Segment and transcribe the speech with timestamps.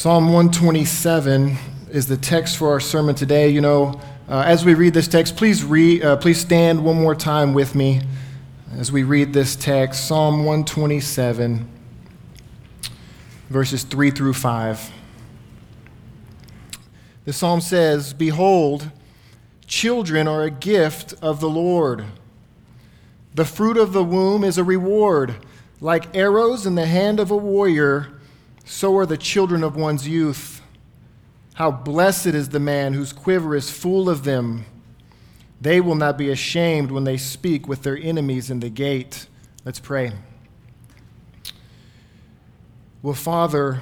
[0.00, 1.58] Psalm 127
[1.90, 3.50] is the text for our sermon today.
[3.50, 7.52] You know, uh, as we read this text, please, uh, please stand one more time
[7.52, 8.00] with me
[8.78, 11.68] as we read this text Psalm 127,
[13.50, 14.90] verses 3 through 5.
[17.26, 18.90] The psalm says, Behold,
[19.66, 22.06] children are a gift of the Lord.
[23.34, 25.34] The fruit of the womb is a reward.
[25.78, 28.18] Like arrows in the hand of a warrior,
[28.70, 30.62] so are the children of one's youth.
[31.54, 34.64] How blessed is the man whose quiver is full of them.
[35.60, 39.26] They will not be ashamed when they speak with their enemies in the gate.
[39.64, 40.12] Let's pray.
[43.02, 43.80] Well, Father,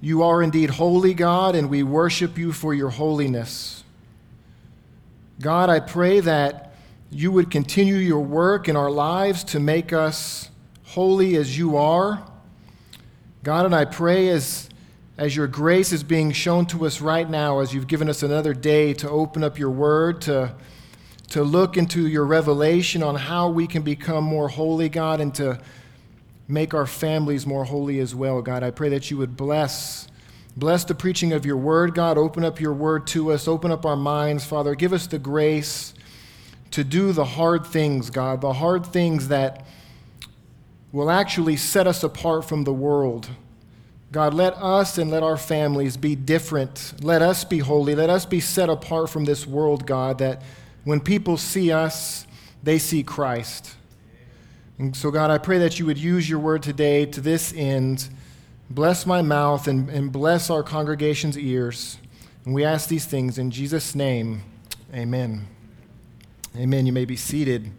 [0.00, 3.82] you are indeed holy, God, and we worship you for your holiness.
[5.40, 6.76] God, I pray that
[7.10, 10.50] you would continue your work in our lives to make us
[10.84, 12.24] holy as you are.
[13.44, 14.70] God, and I pray as,
[15.18, 18.54] as your grace is being shown to us right now, as you've given us another
[18.54, 20.54] day to open up your word, to,
[21.28, 25.60] to look into your revelation on how we can become more holy, God, and to
[26.48, 28.62] make our families more holy as well, God.
[28.62, 30.08] I pray that you would bless.
[30.56, 32.16] Bless the preaching of your word, God.
[32.16, 33.46] Open up your word to us.
[33.46, 34.74] Open up our minds, Father.
[34.74, 35.92] Give us the grace
[36.70, 39.66] to do the hard things, God, the hard things that
[40.94, 43.28] will actually set us apart from the world.
[44.12, 46.94] God, let us and let our families be different.
[47.02, 47.96] Let us be holy.
[47.96, 50.42] Let us be set apart from this world, God, that
[50.84, 52.28] when people see us,
[52.62, 53.74] they see Christ.
[54.78, 58.08] And so, God, I pray that you would use your word today to this end.
[58.70, 61.98] Bless my mouth and, and bless our congregation's ears.
[62.44, 64.42] And we ask these things in Jesus' name.
[64.94, 65.48] Amen.
[66.56, 66.86] Amen.
[66.86, 67.72] You may be seated.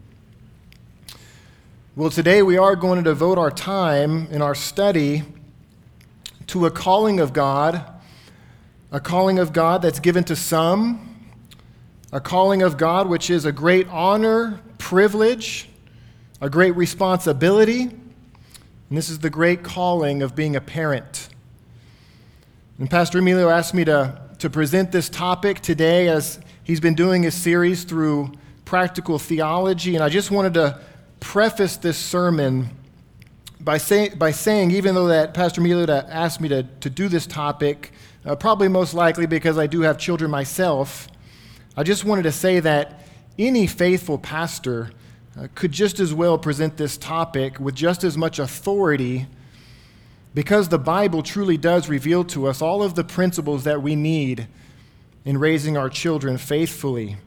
[1.97, 5.23] Well, today we are going to devote our time in our study
[6.47, 7.85] to a calling of God,
[8.91, 11.25] a calling of God that's given to some,
[12.11, 15.69] a calling of God which is a great honor, privilege,
[16.41, 17.83] a great responsibility.
[17.83, 21.29] And this is the great calling of being a parent.
[22.77, 27.25] And Pastor Emilio asked me to, to present this topic today as he's been doing
[27.25, 28.33] a series through
[28.65, 29.95] practical theology.
[29.95, 30.81] And I just wanted to
[31.19, 32.69] preface this sermon
[33.59, 37.25] by, say, by saying, even though that Pastor Emilio asked me to, to do this
[37.25, 37.91] topic,
[38.25, 41.07] uh, probably most likely because I do have children myself,
[41.75, 43.01] I just wanted to say that
[43.37, 44.91] any faithful pastor
[45.37, 49.27] uh, could just as well present this topic with just as much authority
[50.33, 54.47] because the Bible truly does reveal to us all of the principles that we need
[55.23, 57.17] in raising our children faithfully.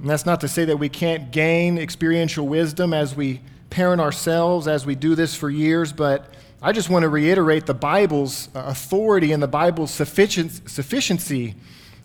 [0.00, 4.66] And that's not to say that we can't gain experiential wisdom as we parent ourselves,
[4.66, 8.64] as we do this for years, but I just want to reiterate the Bible's uh,
[8.66, 11.54] authority and the Bible's sufficiency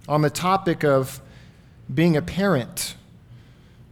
[0.08, 1.22] on the topic of
[1.94, 2.96] being a parent.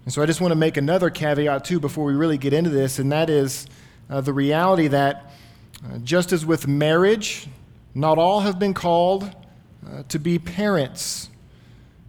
[0.04, 2.70] And so I just want to make another caveat, too, before we really get into
[2.70, 3.68] this, and that is
[4.10, 5.32] uh, the reality that
[5.84, 7.48] uh, just as with marriage,
[7.96, 9.24] not all have been called
[9.86, 11.30] uh, to be parents.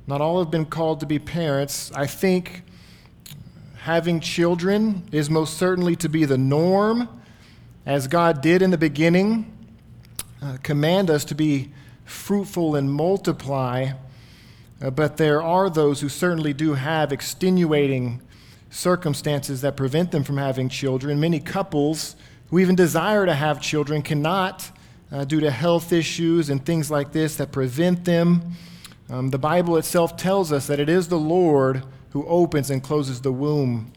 [0.07, 1.91] Not all have been called to be parents.
[1.95, 2.63] I think
[3.79, 7.09] having children is most certainly to be the norm,
[7.87, 9.51] as God did in the beginning.
[10.43, 11.73] Uh, command us to be
[12.05, 13.93] fruitful and multiply.
[14.83, 18.21] Uh, but there are those who certainly do have extenuating
[18.69, 21.19] circumstances that prevent them from having children.
[21.19, 22.15] Many couples
[22.51, 24.71] who even desire to have children cannot
[25.11, 28.55] uh, due to health issues and things like this that prevent them.
[29.11, 33.21] Um, the Bible itself tells us that it is the Lord who opens and closes
[33.21, 33.93] the womb.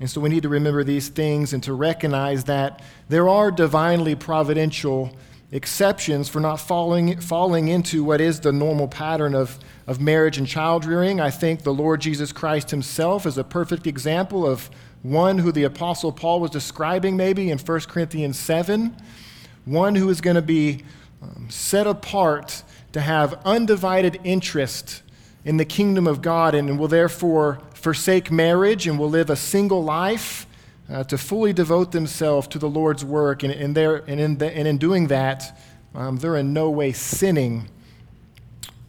[0.00, 4.14] And so we need to remember these things and to recognize that there are divinely
[4.14, 5.16] providential
[5.52, 10.46] exceptions for not falling, falling into what is the normal pattern of, of marriage and
[10.46, 11.20] child rearing.
[11.20, 14.70] I think the Lord Jesus Christ himself is a perfect example of
[15.02, 18.96] one who the Apostle Paul was describing maybe in 1 Corinthians 7,
[19.64, 20.82] one who is going to be
[21.22, 25.02] um, set apart to have undivided interest
[25.44, 29.82] in the kingdom of God and will therefore forsake marriage and will live a single
[29.82, 30.46] life
[30.90, 33.42] uh, to fully devote themselves to the Lord's work.
[33.42, 35.58] And, and, and, in, the, and in doing that,
[35.94, 37.68] um, they're in no way sinning.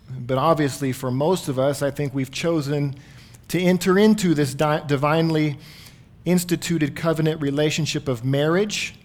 [0.10, 2.96] But obviously, for most of us, I think we've chosen
[3.48, 5.58] to enter into this di- divinely
[6.26, 8.96] instituted covenant relationship of marriage.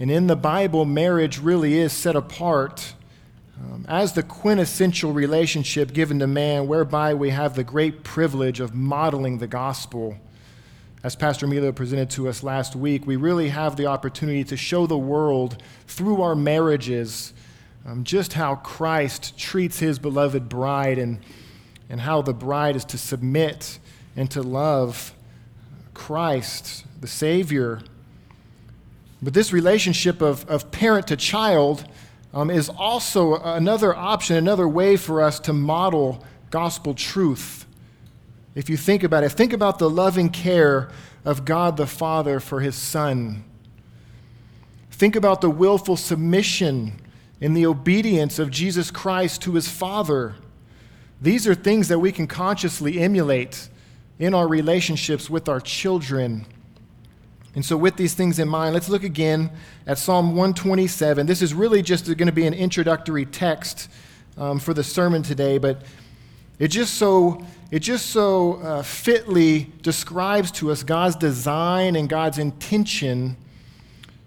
[0.00, 2.94] And in the Bible, marriage really is set apart
[3.60, 8.74] um, as the quintessential relationship given to man, whereby we have the great privilege of
[8.74, 10.16] modeling the gospel.
[11.02, 14.86] as Pastor Emilio presented to us last week, we really have the opportunity to show
[14.86, 17.32] the world through our marriages
[17.84, 21.18] um, just how Christ treats his beloved bride and,
[21.88, 23.78] and how the bride is to submit
[24.16, 25.12] and to love
[25.94, 27.80] Christ, the Savior.
[29.20, 31.84] But this relationship of, of parent to child
[32.34, 37.66] um, is also another option, another way for us to model gospel truth.
[38.54, 40.90] If you think about it, think about the loving care
[41.24, 43.44] of God the Father for his Son.
[44.90, 47.00] Think about the willful submission
[47.40, 50.36] and the obedience of Jesus Christ to his Father.
[51.20, 53.68] These are things that we can consciously emulate
[54.18, 56.46] in our relationships with our children.
[57.54, 59.50] And so, with these things in mind, let's look again
[59.86, 61.26] at Psalm 127.
[61.26, 63.90] This is really just going to be an introductory text
[64.38, 65.82] um, for the sermon today, but
[66.58, 72.38] it just so, it just so uh, fitly describes to us God's design and God's
[72.38, 73.36] intention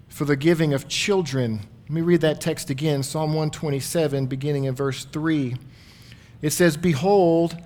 [0.08, 1.60] for the giving of children.
[1.84, 5.56] Let me read that text again Psalm 127, beginning in verse 3.
[6.42, 7.56] It says, Behold,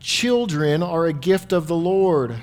[0.00, 2.36] children are a gift of the Lord.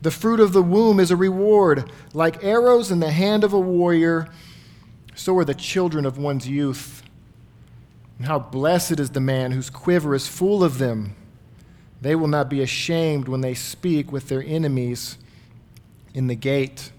[0.00, 1.90] The fruit of the womb is a reward.
[2.12, 4.28] Like arrows in the hand of a warrior,
[5.14, 7.02] so are the children of one's youth.
[8.18, 11.14] And how blessed is the man whose quiver is full of them.
[12.00, 15.18] They will not be ashamed when they speak with their enemies
[16.14, 16.92] in the gate.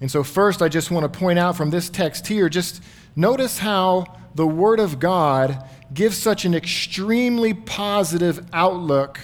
[0.00, 2.82] And so, first, I just want to point out from this text here just
[3.16, 9.20] notice how the Word of God gives such an extremely positive outlook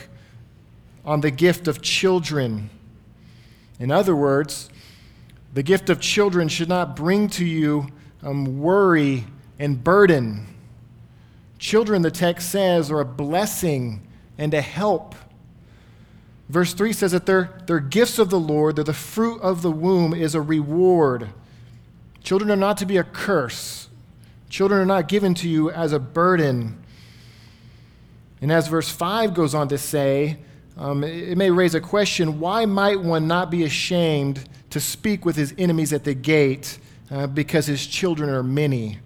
[1.04, 2.70] on the gift of children.
[3.78, 4.70] In other words,
[5.52, 7.88] the gift of children should not bring to you
[8.22, 9.24] um, worry
[9.58, 10.46] and burden.
[11.58, 14.06] Children, the text says, are a blessing
[14.38, 15.14] and a help.
[16.48, 19.70] Verse 3 says that they're, they're gifts of the Lord, they're the fruit of the
[19.70, 21.30] womb is a reward.
[22.22, 23.88] Children are not to be a curse,
[24.48, 26.80] children are not given to you as a burden.
[28.40, 30.38] And as verse 5 goes on to say,
[30.76, 35.36] um, it may raise a question why might one not be ashamed to speak with
[35.36, 36.78] his enemies at the gate
[37.10, 38.98] uh, because his children are many?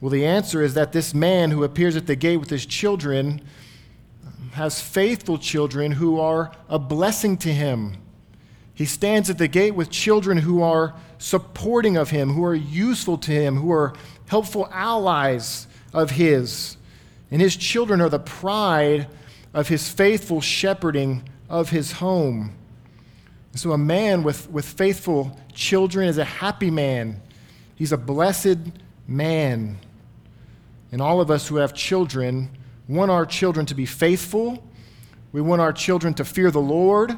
[0.00, 3.40] Well, the answer is that this man who appears at the gate with his children
[4.52, 7.96] has faithful children who are a blessing to him.
[8.74, 13.16] He stands at the gate with children who are supporting of him, who are useful
[13.18, 13.94] to him, who are
[14.26, 16.76] helpful allies of his.
[17.30, 19.06] And his children are the pride
[19.54, 22.54] of his faithful shepherding of his home.
[23.54, 27.20] So, a man with, with faithful children is a happy man.
[27.74, 28.58] He's a blessed
[29.06, 29.78] man.
[30.90, 32.50] And all of us who have children
[32.88, 34.62] want our children to be faithful.
[35.32, 37.16] We want our children to fear the Lord.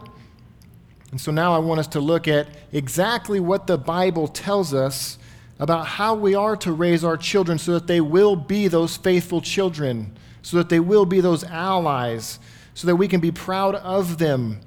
[1.11, 5.19] And so now I want us to look at exactly what the Bible tells us
[5.59, 9.41] about how we are to raise our children so that they will be those faithful
[9.41, 12.39] children, so that they will be those allies,
[12.75, 14.61] so that we can be proud of them.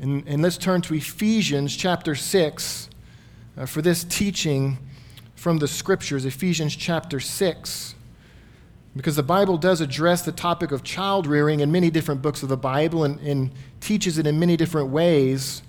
[0.00, 2.90] And, and let's turn to Ephesians chapter 6
[3.56, 4.76] uh, for this teaching
[5.34, 6.26] from the scriptures.
[6.26, 7.94] Ephesians chapter 6
[8.96, 12.48] because the Bible does address the topic of child rearing in many different books of
[12.48, 15.62] the Bible and, and, teaches it in many different ways.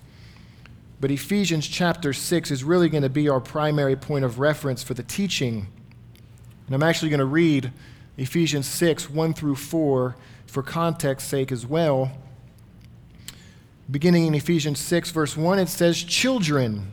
[1.00, 4.95] But Ephesians chapter 6 is really going to be our primary point of reference for
[4.95, 5.68] the teaching.
[6.65, 7.71] And I'm actually going to read
[8.18, 12.12] Ephesians 6 1 through 4 for context sake as well.
[13.90, 16.92] Beginning in Ephesians 6, verse 1, it says, Children,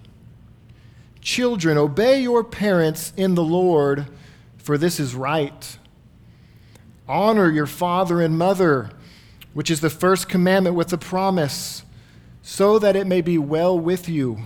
[1.21, 4.07] children, obey your parents in the Lord,
[4.59, 5.79] for this is right.
[7.09, 8.91] Honor your father and mother,
[9.55, 11.83] which is the first commandment with a promise,
[12.43, 14.39] so that it may be well with you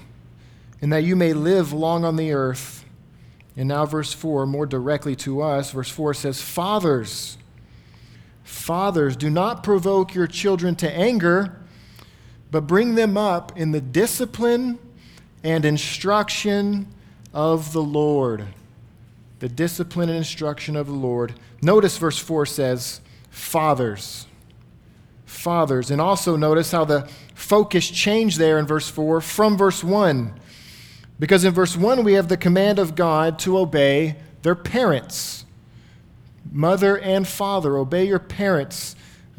[0.81, 2.78] and that you may live long on the earth.
[3.59, 7.37] And now, verse 4, more directly to us, verse 4 says, Fathers,
[8.43, 11.61] fathers, do not provoke your children to anger,
[12.51, 14.79] but bring them up in the discipline
[15.45, 16.89] and instruction
[17.35, 18.47] of the Lord
[19.39, 21.35] the discipline and instruction of the Lord.
[21.63, 23.01] Notice verse 4 says,
[23.31, 24.27] Fathers.
[25.27, 25.91] Fathers.
[25.91, 30.35] And also notice how the focus changed there in verse 4 from verse 1.
[31.19, 35.45] Because in verse 1, we have the command of God to obey their parents.
[36.51, 38.95] Mother and father, obey your parents,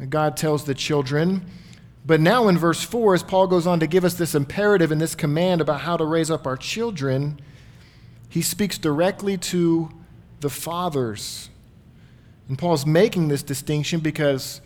[0.08, 1.44] God tells the children.
[2.04, 5.00] But now in verse 4, as Paul goes on to give us this imperative and
[5.00, 7.40] this command about how to raise up our children,
[8.28, 9.90] he speaks directly to
[10.40, 11.50] the fathers.
[12.48, 14.60] And Paul's making this distinction because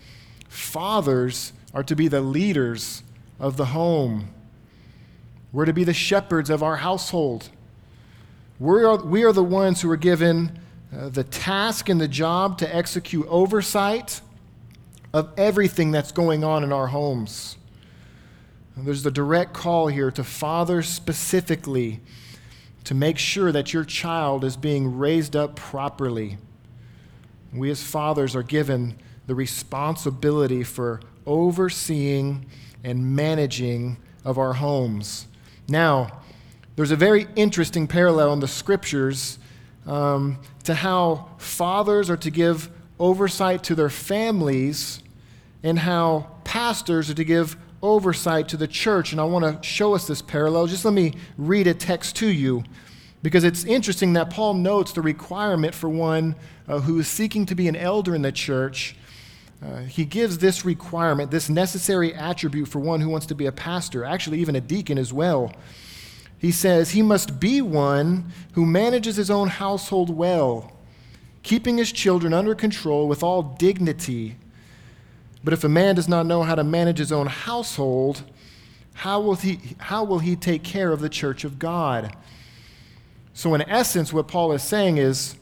[0.48, 3.02] fathers are to be the leaders
[3.40, 4.28] of the home.
[5.54, 7.48] We're to be the shepherds of our household.
[8.58, 10.58] We are, we are the ones who are given
[10.92, 14.20] uh, the task and the job to execute oversight
[15.12, 17.56] of everything that's going on in our homes.
[18.74, 22.00] And there's the direct call here to fathers specifically
[22.82, 26.36] to make sure that your child is being raised up properly.
[27.52, 32.46] We, as fathers, are given the responsibility for overseeing
[32.82, 35.28] and managing of our homes.
[35.68, 36.22] Now,
[36.76, 39.38] there's a very interesting parallel in the scriptures
[39.86, 45.02] um, to how fathers are to give oversight to their families
[45.62, 49.12] and how pastors are to give oversight to the church.
[49.12, 50.66] And I want to show us this parallel.
[50.66, 52.64] Just let me read a text to you
[53.22, 56.34] because it's interesting that Paul notes the requirement for one
[56.68, 58.96] uh, who is seeking to be an elder in the church.
[59.64, 63.52] Uh, he gives this requirement, this necessary attribute for one who wants to be a
[63.52, 65.52] pastor, actually, even a deacon as well.
[66.38, 70.72] He says he must be one who manages his own household well,
[71.42, 74.36] keeping his children under control with all dignity.
[75.42, 78.22] But if a man does not know how to manage his own household,
[78.92, 82.14] how will he, how will he take care of the church of God?
[83.32, 85.36] So, in essence, what Paul is saying is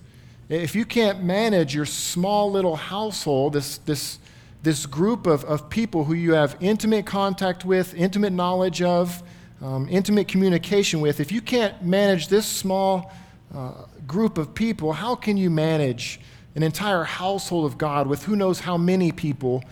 [0.52, 4.18] if you can't manage your small little household, this, this,
[4.62, 9.22] this group of, of people who you have intimate contact with, intimate knowledge of,
[9.62, 13.12] um, intimate communication with, if you can't manage this small
[13.54, 13.72] uh,
[14.06, 16.20] group of people, how can you manage
[16.54, 19.64] an entire household of God with who knows how many people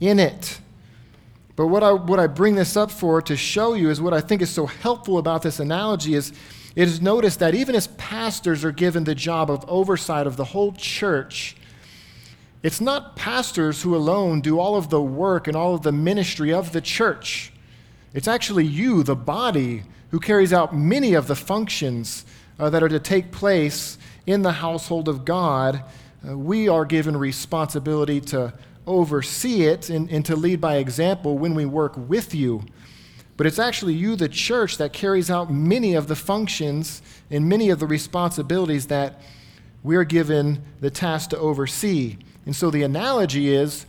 [0.00, 0.58] in it?
[1.54, 4.20] But what I, what I bring this up for to show you is what I
[4.20, 6.32] think is so helpful about this analogy is
[6.76, 10.46] it is noticed that even as pastors are given the job of oversight of the
[10.46, 11.56] whole church,
[12.62, 16.52] it's not pastors who alone do all of the work and all of the ministry
[16.52, 17.52] of the church.
[18.14, 22.24] It's actually you, the body, who carries out many of the functions
[22.58, 25.84] uh, that are to take place in the household of God.
[26.26, 28.52] Uh, we are given responsibility to
[28.86, 32.62] oversee it and, and to lead by example when we work with you.
[33.36, 37.70] But it's actually you, the church, that carries out many of the functions and many
[37.70, 39.20] of the responsibilities that
[39.82, 42.16] we're given the task to oversee.
[42.46, 43.86] And so the analogy is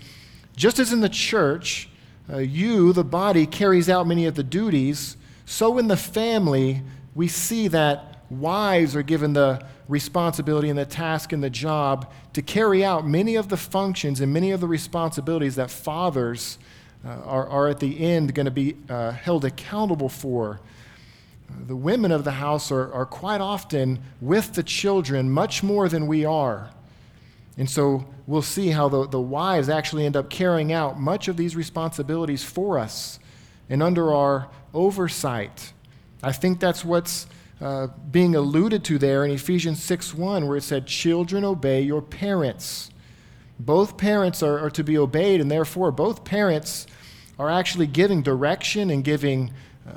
[0.55, 1.89] just as in the church,
[2.31, 6.81] uh, you, the body, carries out many of the duties, so in the family,
[7.13, 12.41] we see that wives are given the responsibility and the task and the job to
[12.41, 16.57] carry out many of the functions and many of the responsibilities that fathers
[17.05, 20.59] uh, are, are at the end going to be uh, held accountable for.
[21.67, 26.07] The women of the house are, are quite often with the children much more than
[26.07, 26.71] we are.
[27.57, 31.38] And so we'll see how the, the wives actually end up carrying out much of
[31.38, 33.19] these responsibilities for us
[33.69, 35.74] and under our oversight.
[36.21, 37.27] I think that's what's
[37.62, 42.01] uh, being alluded to there in Ephesians 6 1, where it said, Children, obey your
[42.01, 42.89] parents.
[43.57, 46.85] Both parents are, are to be obeyed, and therefore, both parents
[47.38, 49.51] are actually giving direction and giving
[49.88, 49.94] uh,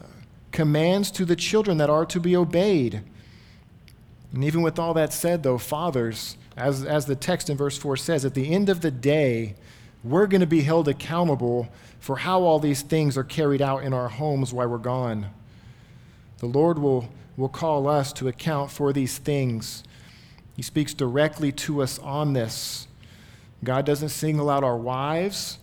[0.52, 3.02] commands to the children that are to be obeyed.
[4.32, 7.96] And even with all that said, though, fathers, as, as the text in verse 4
[7.96, 9.54] says, at the end of the day,
[10.04, 11.68] we're going to be held accountable
[12.00, 15.26] for how all these things are carried out in our homes while we're gone.
[16.38, 19.82] The Lord will, will call us to account for these things.
[20.56, 22.86] He speaks directly to us on this.
[23.64, 25.58] God doesn't single out our wives,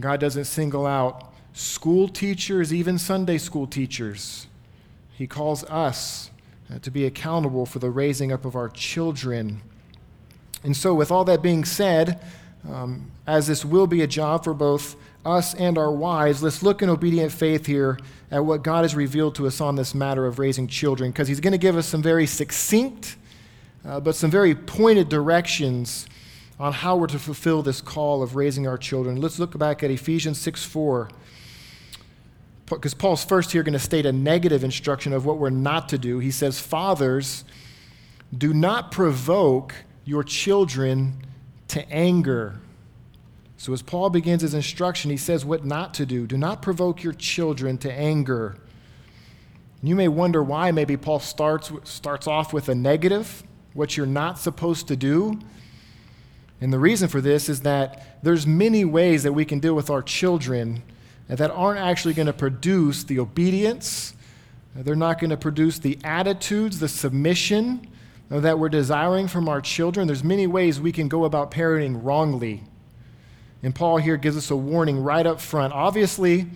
[0.00, 4.46] God doesn't single out school teachers, even Sunday school teachers.
[5.12, 6.30] He calls us
[6.72, 9.60] uh, to be accountable for the raising up of our children.
[10.62, 12.22] And so, with all that being said,
[12.68, 16.82] um, as this will be a job for both us and our wives, let's look
[16.82, 17.98] in obedient faith here
[18.30, 21.40] at what God has revealed to us on this matter of raising children, because He's
[21.40, 23.16] going to give us some very succinct,
[23.84, 26.06] uh, but some very pointed directions
[26.60, 29.18] on how we're to fulfill this call of raising our children.
[29.18, 31.08] Let's look back at Ephesians 6 4.
[32.66, 35.98] Because Paul's first here going to state a negative instruction of what we're not to
[35.98, 36.20] do.
[36.20, 37.44] He says, Fathers,
[38.36, 39.74] do not provoke
[40.04, 41.26] your children
[41.68, 42.60] to anger.
[43.56, 46.26] So, as Paul begins his instruction, he says what not to do.
[46.26, 48.56] Do not provoke your children to anger.
[49.82, 54.38] You may wonder why maybe Paul starts, starts off with a negative, what you're not
[54.38, 55.40] supposed to do.
[56.60, 59.90] And the reason for this is that there's many ways that we can deal with
[59.90, 60.82] our children
[61.28, 64.14] that aren't actually going to produce the obedience.
[64.74, 67.88] They're not going to produce the attitudes, the submission,
[68.28, 72.62] that we're desiring from our children, there's many ways we can go about parenting wrongly.
[73.62, 75.72] And Paul here gives us a warning right up front.
[75.72, 76.46] Obviously,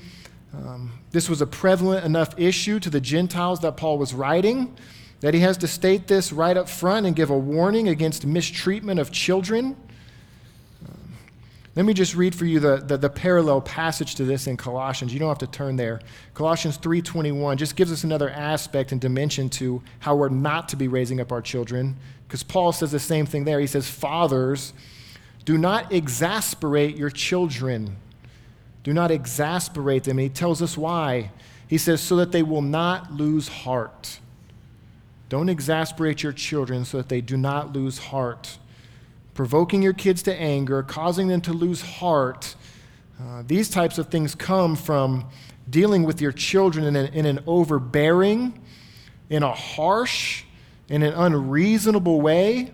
[0.56, 4.76] Um, this was a prevalent enough issue to the Gentiles that Paul was writing
[5.20, 9.00] that he has to state this right up front and give a warning against mistreatment
[9.00, 9.74] of children.
[11.76, 15.12] Let me just read for you the, the, the, parallel passage to this in Colossians.
[15.12, 16.00] You don't have to turn there.
[16.32, 20.86] Colossians 3.21 just gives us another aspect and dimension to how we're not to be
[20.86, 21.96] raising up our children.
[22.28, 23.58] Because Paul says the same thing there.
[23.58, 24.72] He says, Fathers,
[25.44, 27.96] do not exasperate your children.
[28.84, 30.18] Do not exasperate them.
[30.18, 31.32] And he tells us why.
[31.66, 34.20] He says, so that they will not lose heart.
[35.28, 38.58] Don't exasperate your children so that they do not lose heart.
[39.34, 42.54] Provoking your kids to anger, causing them to lose heart,
[43.20, 45.26] uh, these types of things come from
[45.68, 48.60] dealing with your children in an, in an overbearing,
[49.30, 50.44] in a harsh,
[50.88, 52.72] in an unreasonable way.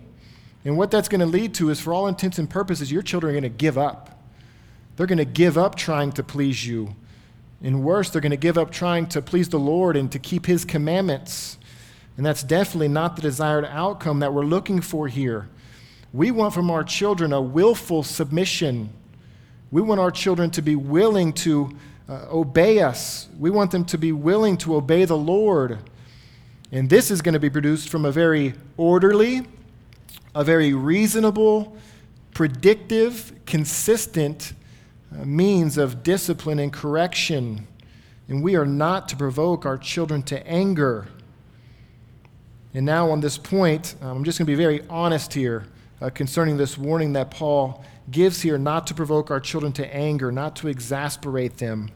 [0.64, 3.30] And what that's going to lead to is, for all intents and purposes, your children
[3.30, 4.22] are going to give up.
[4.96, 6.94] They're going to give up trying to please you.
[7.62, 10.46] And worse, they're going to give up trying to please the Lord and to keep
[10.46, 11.58] His commandments.
[12.16, 15.48] And that's definitely not the desired outcome that we're looking for here.
[16.12, 18.90] We want from our children a willful submission.
[19.70, 21.70] We want our children to be willing to
[22.08, 23.28] uh, obey us.
[23.38, 25.78] We want them to be willing to obey the Lord.
[26.72, 29.46] And this is going to be produced from a very orderly,
[30.34, 31.76] a very reasonable,
[32.34, 34.54] predictive, consistent
[35.12, 37.68] uh, means of discipline and correction.
[38.26, 41.06] And we are not to provoke our children to anger.
[42.74, 45.66] And now, on this point, I'm just going to be very honest here
[46.00, 50.32] uh, concerning this warning that Paul gives here not to provoke our children to anger,
[50.32, 51.90] not to exasperate them.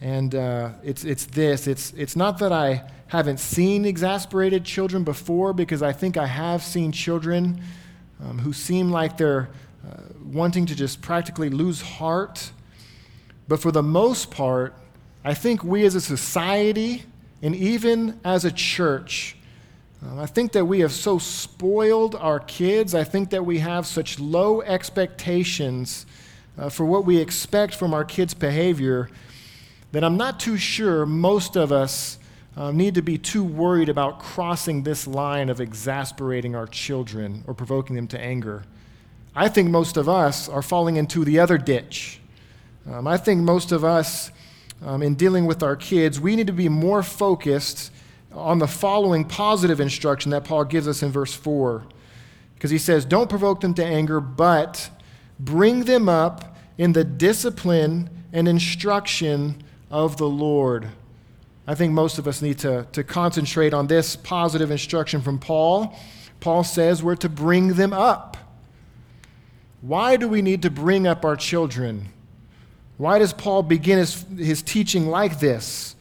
[0.00, 5.52] And uh, it's, it's this it's, it's not that I haven't seen exasperated children before,
[5.52, 7.62] because I think I have seen children
[8.24, 9.50] um, who seem like they're
[9.86, 12.50] uh, wanting to just practically lose heart.
[13.48, 14.74] But for the most part,
[15.24, 17.04] I think we as a society
[17.42, 19.36] and even as a church,
[20.04, 22.94] um, I think that we have so spoiled our kids.
[22.94, 26.06] I think that we have such low expectations
[26.58, 29.08] uh, for what we expect from our kids' behavior
[29.92, 32.18] that I'm not too sure most of us
[32.56, 37.54] uh, need to be too worried about crossing this line of exasperating our children or
[37.54, 38.64] provoking them to anger.
[39.34, 42.20] I think most of us are falling into the other ditch.
[42.90, 44.30] Um, I think most of us,
[44.84, 47.92] um, in dealing with our kids, we need to be more focused
[48.34, 51.84] on the following positive instruction that Paul gives us in verse 4.
[52.54, 54.90] Because he says, Don't provoke them to anger, but
[55.38, 60.88] bring them up in the discipline and instruction of the Lord.
[61.66, 65.96] I think most of us need to, to concentrate on this positive instruction from Paul.
[66.40, 68.36] Paul says we're to bring them up.
[69.80, 72.08] Why do we need to bring up our children?
[72.96, 75.96] Why does Paul begin his, his teaching like this?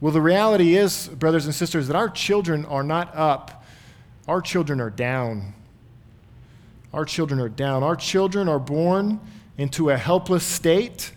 [0.00, 3.64] Well, the reality is, brothers and sisters, that our children are not up,
[4.26, 5.54] our children are down.
[6.92, 7.82] Our children are down.
[7.82, 9.20] Our children are born
[9.58, 11.12] into a helpless state,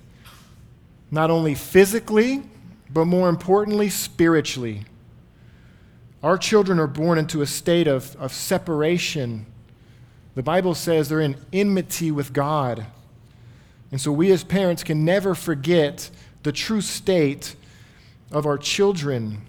[1.09, 2.43] not only physically,
[2.89, 4.85] but more importantly, spiritually.
[6.21, 9.45] Our children are born into a state of, of separation.
[10.35, 12.85] The Bible says they're in enmity with God.
[13.91, 16.09] And so we as parents can never forget
[16.43, 17.55] the true state
[18.33, 19.41] of our children.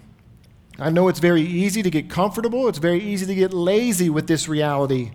[0.78, 4.26] I know it's very easy to get comfortable, it's very easy to get lazy with
[4.26, 5.12] this reality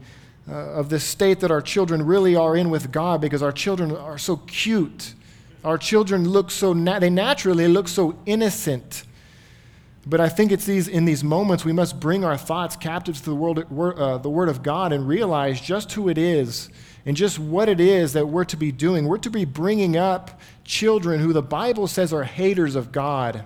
[0.49, 3.95] uh, of this state that our children really are in with God because our children
[3.95, 5.13] are so cute.
[5.63, 9.03] Our children look so, na- they naturally look so innocent.
[10.05, 13.25] But I think it's these, in these moments we must bring our thoughts captive to
[13.25, 13.65] the, world,
[13.99, 16.69] uh, the Word of God and realize just who it is
[17.05, 19.05] and just what it is that we're to be doing.
[19.05, 23.45] We're to be bringing up children who the Bible says are haters of God.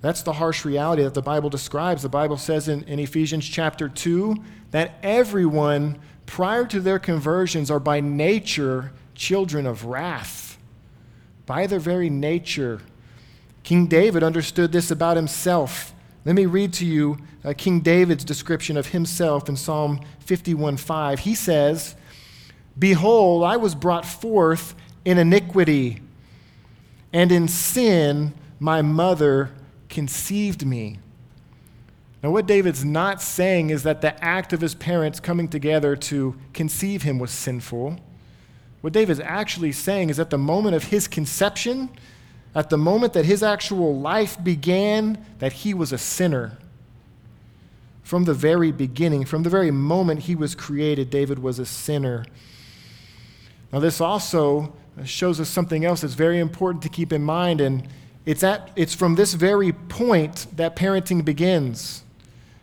[0.00, 2.02] That's the harsh reality that the Bible describes.
[2.02, 4.36] The Bible says in, in Ephesians chapter 2
[4.70, 10.58] that everyone prior to their conversions are by nature children of wrath.
[11.46, 12.80] By their very nature.
[13.64, 15.92] King David understood this about himself.
[16.24, 21.20] Let me read to you uh, King David's description of himself in Psalm 51:5.
[21.20, 21.96] He says,
[22.78, 26.02] Behold, I was brought forth in iniquity,
[27.12, 29.50] and in sin my mother
[29.88, 30.98] conceived me.
[32.22, 36.34] Now, what David's not saying is that the act of his parents coming together to
[36.52, 37.98] conceive him was sinful.
[38.80, 41.90] What David's actually saying is at the moment of his conception,
[42.54, 46.58] at the moment that his actual life began, that he was a sinner.
[48.02, 52.24] From the very beginning, from the very moment he was created, David was a sinner.
[53.72, 54.72] Now, this also
[55.04, 57.60] shows us something else that's very important to keep in mind.
[57.60, 57.86] And
[58.28, 62.02] it's, at, it's from this very point that parenting begins.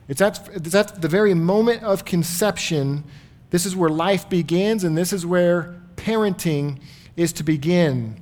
[0.08, 3.04] It's at, it's at the very moment of conception.
[3.49, 6.82] This is where life begins, and this is where parenting
[7.15, 8.21] is to begin.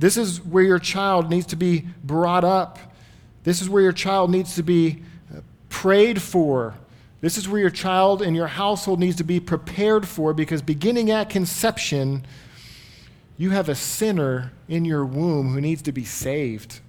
[0.00, 2.80] This is where your child needs to be brought up.
[3.44, 6.74] This is where your child needs to be uh, prayed for.
[7.20, 11.12] This is where your child and your household needs to be prepared for because beginning
[11.12, 12.26] at conception,
[13.38, 16.80] you have a sinner in your womb who needs to be saved.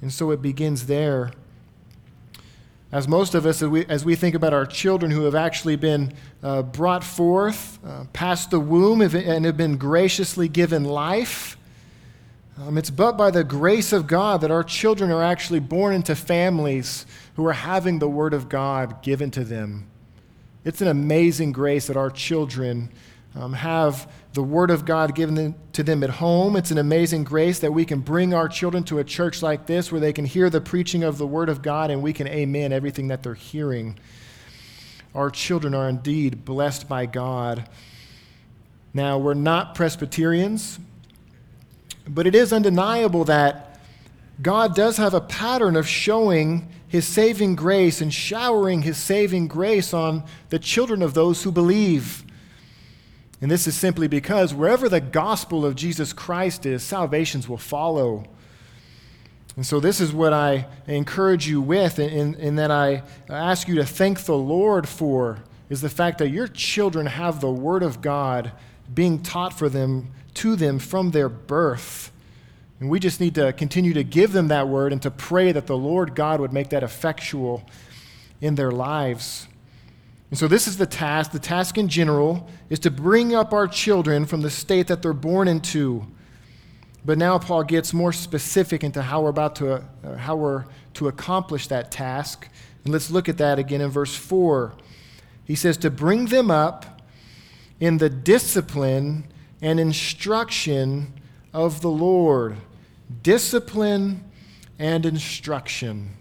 [0.00, 1.32] And so it begins there.
[2.90, 5.76] As most of us, as we, as we think about our children who have actually
[5.76, 11.56] been uh, brought forth uh, past the womb and have been graciously given life,
[12.56, 16.14] um, it's but by the grace of God that our children are actually born into
[16.14, 19.86] families who are having the Word of God given to them.
[20.64, 22.90] It's an amazing grace that our children
[23.34, 26.56] um, have the Word of God given to them at home.
[26.56, 29.90] It's an amazing grace that we can bring our children to a church like this
[29.90, 32.72] where they can hear the preaching of the Word of God and we can amen
[32.72, 33.98] everything that they're hearing.
[35.14, 37.68] Our children are indeed blessed by God.
[38.92, 40.78] Now, we're not Presbyterians.
[42.06, 43.80] But it is undeniable that
[44.42, 49.94] God does have a pattern of showing his saving grace and showering his saving grace
[49.94, 52.23] on the children of those who believe.
[53.44, 58.24] And this is simply because wherever the gospel of Jesus Christ is, salvations will follow.
[59.54, 63.74] And so, this is what I encourage you with, in, in that I ask you
[63.74, 68.00] to thank the Lord for, is the fact that your children have the Word of
[68.00, 68.52] God
[68.94, 72.12] being taught for them to them from their birth.
[72.80, 75.66] And we just need to continue to give them that word and to pray that
[75.66, 77.62] the Lord God would make that effectual
[78.40, 79.48] in their lives.
[80.34, 81.30] And so, this is the task.
[81.30, 85.12] The task in general is to bring up our children from the state that they're
[85.12, 86.08] born into.
[87.04, 91.06] But now Paul gets more specific into how we're about to, uh, how we're to
[91.06, 92.48] accomplish that task.
[92.82, 94.72] And let's look at that again in verse 4.
[95.44, 97.00] He says, To bring them up
[97.78, 99.28] in the discipline
[99.62, 101.12] and instruction
[101.52, 102.56] of the Lord.
[103.22, 104.24] Discipline
[104.80, 106.16] and instruction.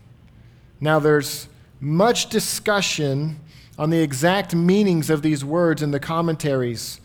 [0.79, 1.47] Now, there's
[1.79, 3.39] much discussion
[3.77, 6.99] on the exact meanings of these words in the commentaries.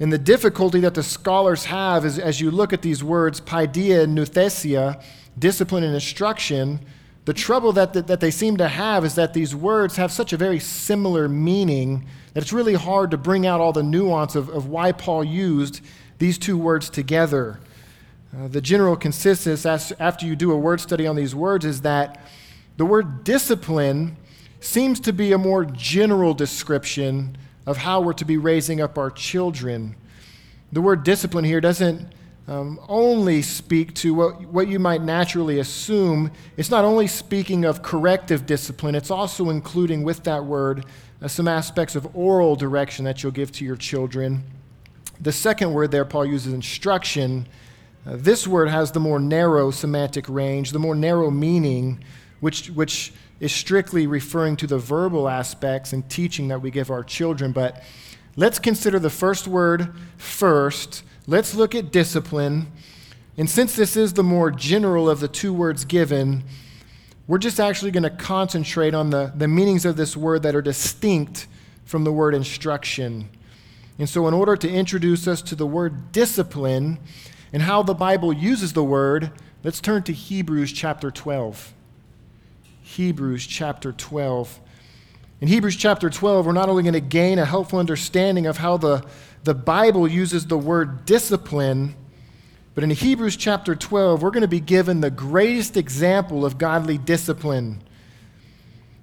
[0.00, 4.02] And the difficulty that the scholars have is as you look at these words, paideia
[4.04, 5.02] and nouthesia,
[5.38, 6.80] discipline and instruction,
[7.24, 10.32] the trouble that, that, that, they seem to have is that these words have such
[10.34, 14.50] a very similar meaning that it's really hard to bring out all the nuance of,
[14.50, 15.80] of why Paul used
[16.18, 17.60] these two words together.
[18.36, 22.20] Uh, the general consensus after you do a word study on these words is that
[22.76, 24.16] the word discipline
[24.64, 29.10] seems to be a more general description of how we're to be raising up our
[29.10, 29.96] children.
[30.72, 32.12] The word discipline here doesn't
[32.46, 36.30] um, only speak to what, what you might naturally assume.
[36.56, 40.84] It's not only speaking of corrective discipline, it's also including with that word
[41.22, 44.44] uh, some aspects of oral direction that you'll give to your children.
[45.20, 47.46] The second word there, Paul uses instruction.
[48.06, 52.04] Uh, this word has the more narrow semantic range, the more narrow meaning,
[52.40, 57.04] which, which is strictly referring to the verbal aspects and teaching that we give our
[57.04, 57.52] children.
[57.52, 57.82] But
[58.36, 62.70] let's consider the first word first Let's look at discipline.
[63.38, 66.44] And since this is the more general of the two words given,
[67.26, 70.60] we're just actually going to concentrate on the, the meanings of this word that are
[70.60, 71.46] distinct
[71.86, 73.30] from the word instruction.
[73.98, 76.98] And so, in order to introduce us to the word discipline
[77.52, 79.30] and how the Bible uses the word,
[79.62, 81.72] let's turn to Hebrews chapter 12.
[82.84, 84.60] Hebrews chapter 12.
[85.40, 88.76] In Hebrews chapter 12, we're not only going to gain a helpful understanding of how
[88.76, 89.04] the
[89.42, 91.94] the Bible uses the word discipline,
[92.74, 96.98] but in Hebrews chapter 12, we're going to be given the greatest example of godly
[96.98, 97.82] discipline.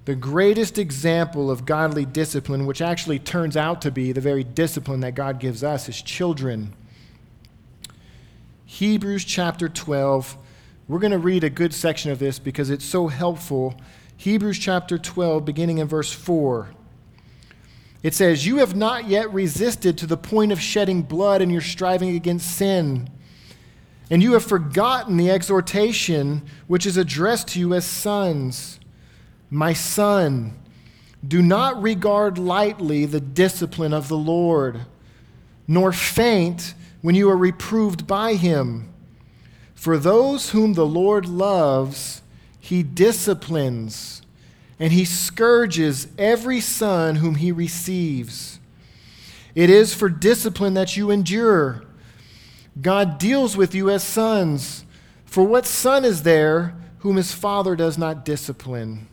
[0.04, 5.00] The greatest example of godly discipline, which actually turns out to be the very discipline
[5.00, 6.72] that God gives us as children.
[8.64, 10.36] Hebrews chapter 12.
[10.92, 13.80] We're going to read a good section of this because it's so helpful.
[14.18, 16.68] Hebrews chapter 12, beginning in verse 4.
[18.02, 21.62] It says, You have not yet resisted to the point of shedding blood in your
[21.62, 23.08] striving against sin.
[24.10, 28.78] And you have forgotten the exhortation which is addressed to you as sons.
[29.48, 30.58] My son,
[31.26, 34.82] do not regard lightly the discipline of the Lord,
[35.66, 38.91] nor faint when you are reproved by him.
[39.82, 42.22] For those whom the Lord loves,
[42.60, 44.22] he disciplines
[44.78, 48.60] and he scourges every son whom he receives.
[49.56, 51.82] It is for discipline that you endure.
[52.80, 54.84] God deals with you as sons.
[55.24, 59.08] For what son is there whom his father does not discipline?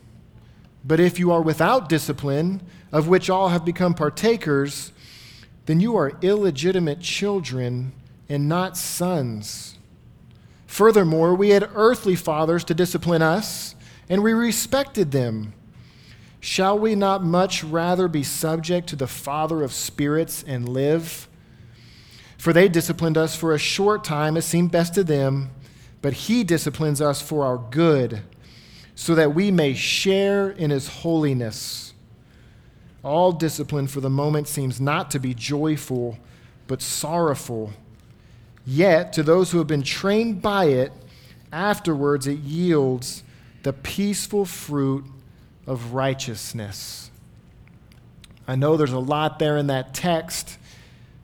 [0.84, 4.92] But if you are without discipline, of which all have become partakers,
[5.66, 7.90] then you are illegitimate children
[8.28, 9.76] and not sons.
[10.70, 13.74] Furthermore, we had earthly fathers to discipline us,
[14.08, 15.52] and we respected them.
[16.38, 21.26] Shall we not much rather be subject to the Father of spirits and live?
[22.38, 25.50] For they disciplined us for a short time as seemed best to them,
[26.02, 28.22] but He disciplines us for our good,
[28.94, 31.94] so that we may share in His holiness.
[33.02, 36.16] All discipline for the moment seems not to be joyful,
[36.68, 37.72] but sorrowful.
[38.66, 40.92] Yet, to those who have been trained by it,
[41.52, 43.22] afterwards it yields
[43.62, 45.04] the peaceful fruit
[45.66, 47.10] of righteousness.
[48.46, 50.58] I know there's a lot there in that text.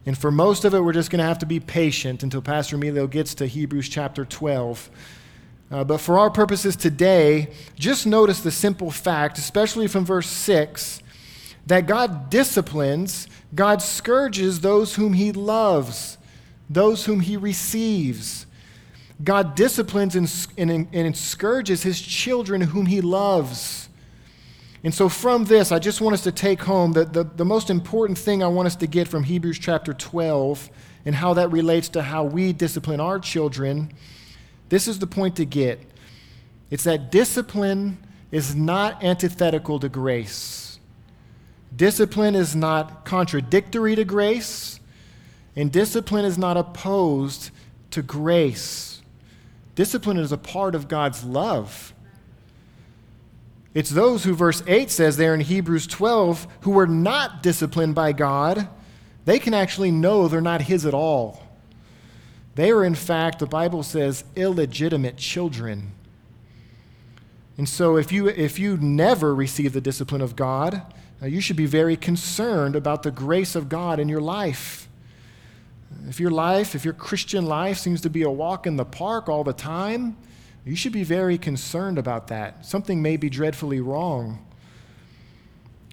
[0.05, 2.77] And for most of it, we're just going to have to be patient until Pastor
[2.77, 4.91] Emilio gets to Hebrews chapter 12.
[5.69, 11.03] Uh, but for our purposes today, just notice the simple fact, especially from verse 6,
[11.67, 16.16] that God disciplines, God scourges those whom he loves,
[16.69, 18.47] those whom he receives.
[19.23, 23.89] God disciplines and, and, and scourges his children whom he loves.
[24.85, 27.71] And so, from this, I just want us to take home that the, the most
[27.71, 30.71] important thing I want us to get from Hebrews chapter 12
[31.07, 33.93] and how that relates to how we discipline our children.
[34.69, 35.81] This is the point to get
[36.71, 37.99] it's that discipline
[38.31, 40.79] is not antithetical to grace.
[41.75, 44.76] Discipline is not contradictory to grace,
[45.57, 47.51] and discipline is not opposed
[47.91, 49.01] to grace.
[49.75, 51.95] Discipline is a part of God's love.
[53.75, 58.13] It's those who, verse 8 says there in Hebrews 12, who were not disciplined by
[58.13, 58.69] God,
[59.27, 61.43] they can actually know they're not His at all.
[62.55, 65.93] They are, in fact, the Bible says, illegitimate children.
[67.59, 70.83] And so, if you, if you never receive the discipline of God,
[71.23, 74.86] uh, you should be very concerned about the grace of God in your life.
[76.09, 79.29] If your life, if your Christian life seems to be a walk in the park
[79.29, 80.17] all the time,
[80.65, 82.67] you should be very concerned about that.
[82.67, 84.45] Something may be dreadfully wrong.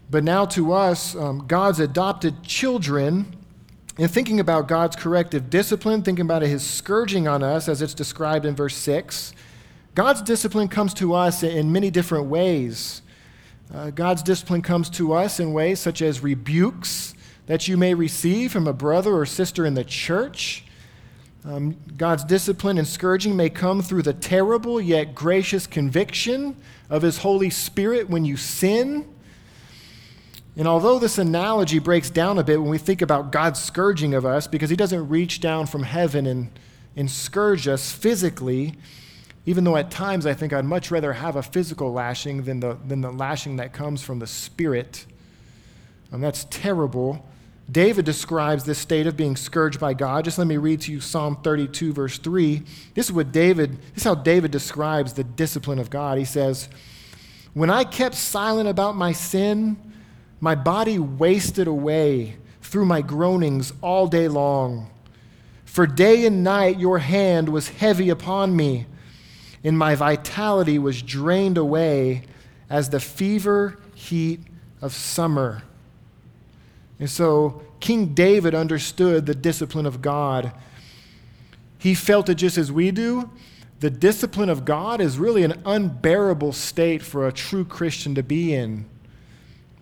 [0.10, 3.36] But now, to us, um, God's adopted children,
[3.98, 8.46] and thinking about God's corrective discipline, thinking about his scourging on us as it's described
[8.46, 9.34] in verse 6,
[9.96, 13.04] God's discipline comes to us in many different ways.
[13.74, 17.14] Uh, God's discipline comes to us in ways such as rebukes
[17.46, 20.64] that you may receive from a brother or sister in the church.
[21.46, 26.56] Um, God's discipline and scourging may come through the terrible yet gracious conviction
[26.90, 29.06] of His Holy Spirit when you sin.
[30.56, 34.26] And although this analogy breaks down a bit when we think about God's scourging of
[34.26, 36.50] us, because He doesn't reach down from heaven and,
[36.96, 38.76] and scourge us physically,
[39.46, 42.78] even though at times I think I'd much rather have a physical lashing than the,
[42.88, 45.06] than the lashing that comes from the Spirit.
[46.12, 47.28] And that's terrible.
[47.72, 50.26] David describes this state of being scourged by God.
[50.26, 52.62] Just let me read to you Psalm 32, verse 3.
[52.94, 56.18] This is what David, this is how David describes the discipline of God.
[56.18, 56.68] He says,
[57.54, 59.78] When I kept silent about my sin,
[60.42, 64.90] my body wasted away through my groanings all day long.
[65.64, 68.86] For day and night your hand was heavy upon me,
[69.64, 72.24] and my vitality was drained away
[72.70, 74.42] as the fever heat
[74.82, 75.64] of summer.
[77.04, 80.54] And so King David understood the discipline of God.
[81.78, 83.30] He felt it just as we do.
[83.82, 88.54] The discipline of God is really an unbearable state for a true Christian to be
[88.54, 88.86] in.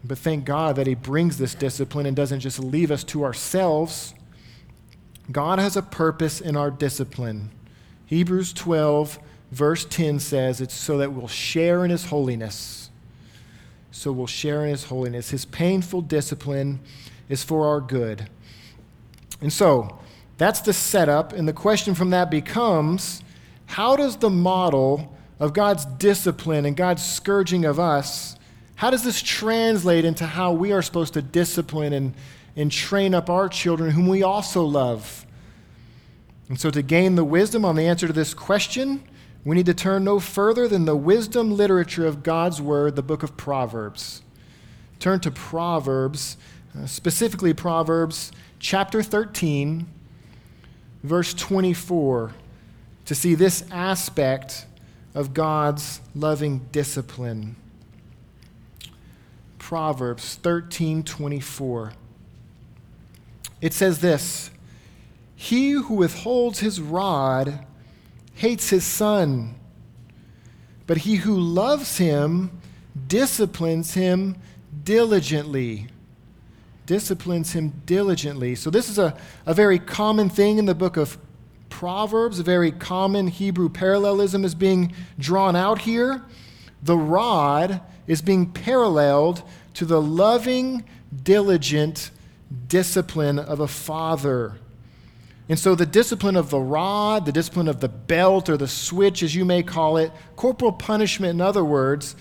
[0.03, 4.15] But thank God that He brings this discipline and doesn't just leave us to ourselves.
[5.31, 7.51] God has a purpose in our discipline.
[8.07, 9.19] Hebrews 12,
[9.51, 12.89] verse 10 says it's so that we'll share in His holiness.
[13.91, 15.29] So we'll share in His holiness.
[15.29, 16.79] His painful discipline
[17.29, 18.29] is for our good.
[19.41, 19.99] And so,
[20.37, 23.21] that's the setup, and the question from that becomes
[23.67, 28.35] how does the model of God's discipline and God's scourging of us,
[28.75, 32.13] how does this translate into how we are supposed to discipline and,
[32.55, 35.25] and train up our children whom we also love?
[36.49, 39.03] And so, to gain the wisdom on the answer to this question,
[39.43, 43.23] we need to turn no further than the wisdom literature of God's Word, the book
[43.23, 44.21] of Proverbs.
[44.99, 46.37] Turn to Proverbs
[46.77, 49.87] uh, specifically, Proverbs chapter 13,
[51.03, 52.33] verse 24,
[53.05, 54.65] to see this aspect
[55.13, 57.55] of God's loving discipline.
[59.57, 61.93] Proverbs 13 24.
[63.59, 64.51] It says this
[65.35, 67.65] He who withholds his rod
[68.41, 69.53] hates his son,
[70.87, 72.49] but he who loves him
[73.07, 74.35] disciplines him
[74.83, 75.85] diligently.
[76.87, 78.55] Disciplines him diligently.
[78.55, 81.19] So, this is a, a very common thing in the book of
[81.69, 82.39] Proverbs.
[82.39, 86.23] A very common Hebrew parallelism is being drawn out here.
[86.81, 89.43] The rod is being paralleled
[89.75, 90.83] to the loving,
[91.21, 92.09] diligent
[92.67, 94.60] discipline of a father.
[95.49, 99.21] And so, the discipline of the rod, the discipline of the belt or the switch,
[99.23, 102.15] as you may call it, corporal punishment, in other words,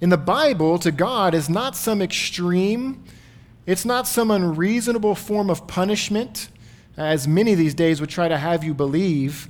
[0.00, 3.04] in the Bible, to God, is not some extreme,
[3.66, 6.48] it's not some unreasonable form of punishment,
[6.96, 9.48] as many these days would try to have you believe.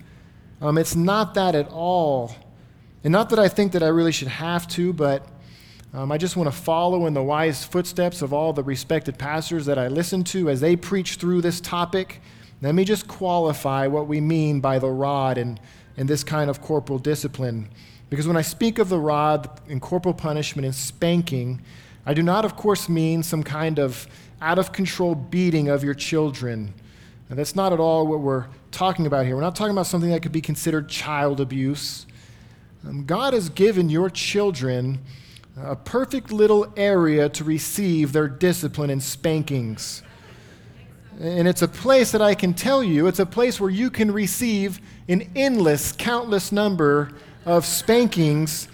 [0.61, 2.35] Um, it's not that at all.
[3.05, 5.27] And not that I think that I really should have to, but
[5.93, 9.67] um, I just want to follow in the wise footsteps of all the respected pastors
[9.67, 12.21] that I listen to as they preach through this topic.
[12.63, 15.61] Let me just qualify what we mean by the rod and,
[15.97, 17.69] and this kind of corporal discipline.
[18.09, 21.61] Because when I speak of the rod and corporal punishment and spanking,
[22.07, 24.07] I do not, of course, mean some kind of
[24.41, 26.73] out of control beating of your children.
[27.29, 29.35] Now, that's not at all what we're talking about here.
[29.35, 32.07] We're not talking about something that could be considered child abuse.
[32.87, 35.01] Um, God has given your children
[35.61, 40.03] a perfect little area to receive their discipline and spankings.
[41.19, 44.11] And it's a place that I can tell you, it's a place where you can
[44.11, 47.11] receive an endless, countless number
[47.47, 48.69] of spankings,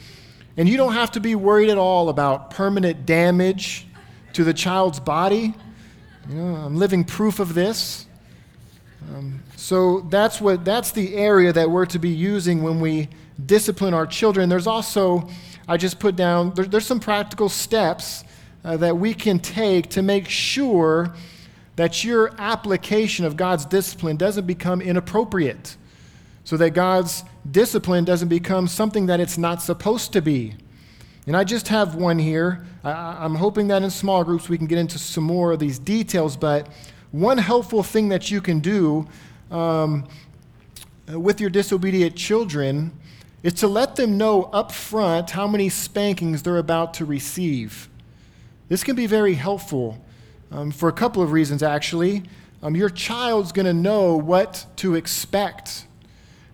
[0.56, 3.86] and you don't have to be worried at all about permanent damage
[4.32, 5.54] to the child's body.
[6.28, 8.06] You know, I'm living proof of this.
[9.14, 13.08] Um, so that's what that's the area that we're to be using when we
[13.44, 14.48] discipline our children.
[14.48, 15.28] There's also
[15.68, 18.24] I just put down, there, there's some practical steps
[18.64, 21.14] uh, that we can take to make sure
[21.76, 25.76] that your application of God's discipline doesn't become inappropriate,
[26.44, 30.54] so that God's discipline doesn't become something that it's not supposed to be.
[31.26, 32.66] And I just have one here.
[32.82, 35.78] I, am hoping that in small groups we can get into some more of these
[35.78, 36.68] details, but
[37.12, 39.06] one helpful thing that you can do
[39.50, 40.08] um,
[41.08, 42.92] with your disobedient children
[43.42, 47.88] is to let them know up front how many spankings they're about to receive.
[48.68, 50.02] This can be very helpful
[50.52, 52.22] um, for a couple of reasons, actually.
[52.62, 55.86] Um, your child's going to know what to expect.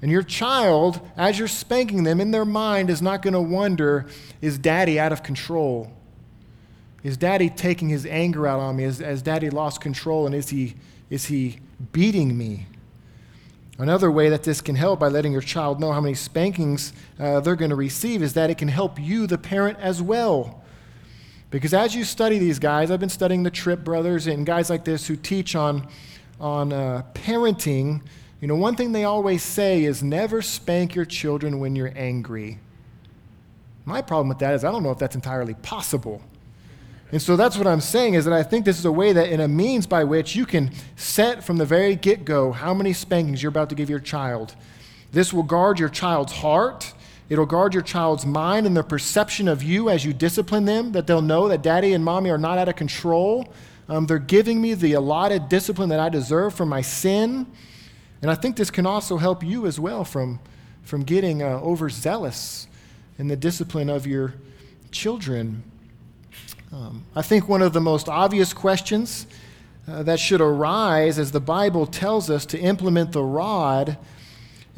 [0.01, 4.07] And your child, as you're spanking them, in their mind is not going to wonder,
[4.41, 5.93] is daddy out of control?
[7.03, 8.85] Is daddy taking his anger out on me?
[8.85, 10.27] Has, has daddy lost control?
[10.27, 10.77] And is he,
[11.11, 11.59] is he
[11.93, 12.67] beating me?
[13.77, 17.41] Another way that this can help by letting your child know how many spankings uh,
[17.41, 20.65] they're going to receive is that it can help you, the parent, as well.
[21.51, 24.85] Because as you study these guys, I've been studying the Tripp brothers and guys like
[24.85, 25.89] this who teach on,
[26.41, 28.03] on uh, parenting.
[28.41, 32.59] You know, one thing they always say is never spank your children when you're angry.
[33.85, 36.21] My problem with that is I don't know if that's entirely possible.
[37.11, 39.31] And so that's what I'm saying is that I think this is a way that,
[39.31, 42.93] in a means by which you can set from the very get go how many
[42.93, 44.55] spankings you're about to give your child.
[45.13, 46.93] This will guard your child's heart.
[47.29, 51.07] It'll guard your child's mind and their perception of you as you discipline them, that
[51.07, 53.53] they'll know that daddy and mommy are not out of control.
[53.89, 57.47] Um, they're giving me the allotted discipline that I deserve for my sin.
[58.23, 60.41] And I think this can also help you as well from,
[60.83, 62.67] from getting uh, overzealous
[63.19, 64.35] in the discipline of your
[64.91, 65.63] children.
[66.73, 69.27] Um, I think one of the most obvious questions
[69.87, 73.97] uh, that should arise as the Bible tells us to implement the rod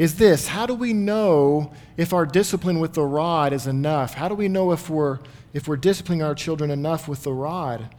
[0.00, 4.14] is this How do we know if our discipline with the rod is enough?
[4.14, 5.18] How do we know if we're,
[5.52, 7.94] if we're disciplining our children enough with the rod?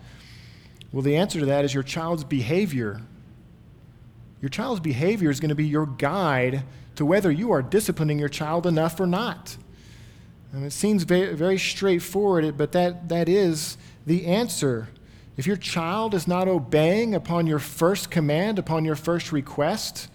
[0.91, 3.01] Well, the answer to that is your child's behavior.
[4.41, 6.63] Your child's behavior is going to be your guide
[6.95, 9.55] to whether you are disciplining your child enough or not.
[10.53, 14.89] And it seems very, very straightforward, but that, that is the answer.
[15.37, 20.09] If your child is not obeying upon your first command, upon your first request,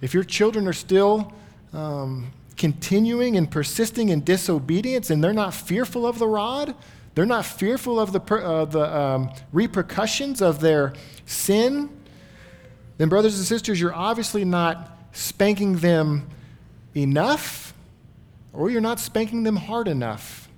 [0.00, 1.32] if your children are still
[1.72, 6.74] um, continuing and persisting in disobedience and they're not fearful of the rod,
[7.14, 10.92] they're not fearful of the, uh, the um, repercussions of their
[11.26, 11.88] sin,
[12.96, 16.28] then, brothers and sisters, you're obviously not spanking them
[16.94, 17.74] enough
[18.52, 20.48] or you're not spanking them hard enough.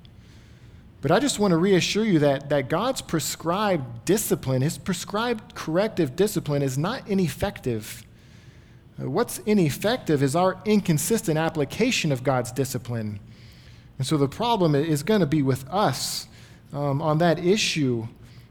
[1.00, 6.16] But I just want to reassure you that, that God's prescribed discipline, his prescribed corrective
[6.16, 8.02] discipline, is not ineffective.
[8.98, 13.20] What's ineffective is our inconsistent application of God's discipline.
[13.98, 16.28] And so the problem is going to be with us
[16.72, 18.08] um, on that issue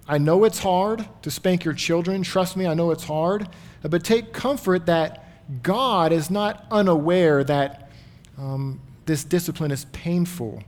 [0.07, 2.21] I know it's hard to spank your children.
[2.21, 3.47] Trust me, I know it's hard.
[3.81, 5.25] But take comfort that
[5.63, 7.89] God is not unaware that
[8.37, 10.63] um, this discipline is painful.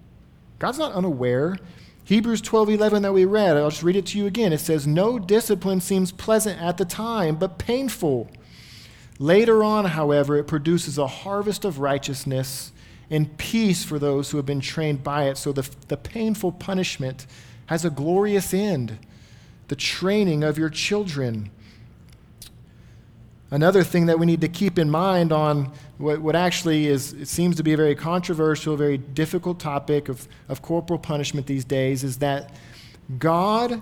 [0.60, 1.58] God's not unaware.
[2.04, 4.54] Hebrews 12 11 that we read, I'll just read it to you again.
[4.54, 8.30] It says, No discipline seems pleasant at the time, but painful.
[9.20, 12.72] Later on, however, it produces a harvest of righteousness
[13.10, 15.38] and peace for those who have been trained by it.
[15.38, 17.26] So the, the painful punishment
[17.68, 19.00] has a glorious end
[19.68, 21.50] the training of your children.
[23.52, 27.28] Another thing that we need to keep in mind on what, what actually is, it
[27.28, 32.04] seems to be a very controversial, very difficult topic of, of corporal punishment these days
[32.04, 32.54] is that
[33.18, 33.82] God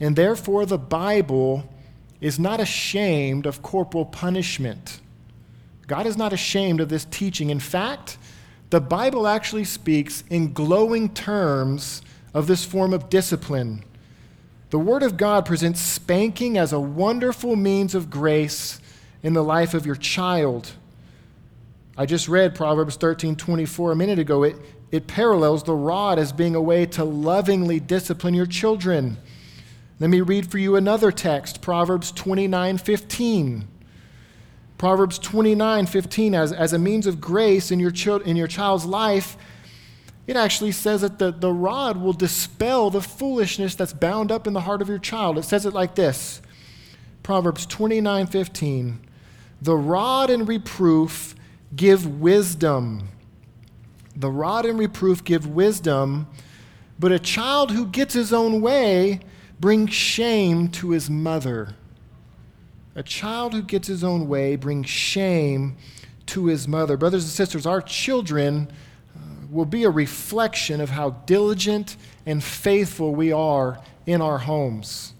[0.00, 1.68] and therefore the Bible
[2.22, 5.00] is not ashamed of corporal punishment.
[5.88, 7.50] God is not ashamed of this teaching.
[7.50, 8.16] In fact,
[8.70, 12.00] the Bible actually speaks in glowing terms
[12.32, 13.84] of this form of discipline.
[14.70, 18.80] The Word of God presents spanking as a wonderful means of grace
[19.22, 20.70] in the life of your child.
[21.98, 24.44] I just read Proverbs 13 24 a minute ago.
[24.44, 24.56] It,
[24.92, 29.18] it parallels the rod as being a way to lovingly discipline your children.
[30.02, 33.68] Let me read for you another text, Proverbs 29 15.
[34.76, 38.84] Proverbs 29 15, as, as a means of grace in your, child, in your child's
[38.84, 39.36] life,
[40.26, 44.54] it actually says that the, the rod will dispel the foolishness that's bound up in
[44.54, 45.38] the heart of your child.
[45.38, 46.42] It says it like this
[47.22, 48.98] Proverbs 29 15.
[49.60, 51.36] The rod and reproof
[51.76, 53.08] give wisdom.
[54.16, 56.26] The rod and reproof give wisdom,
[56.98, 59.20] but a child who gets his own way
[59.62, 61.76] brings shame to his mother.
[62.96, 65.76] A child who gets his own way brings shame
[66.26, 66.96] to his mother.
[66.96, 68.68] Brothers and sisters, our children
[69.14, 71.96] uh, will be a reflection of how diligent
[72.26, 75.14] and faithful we are in our homes.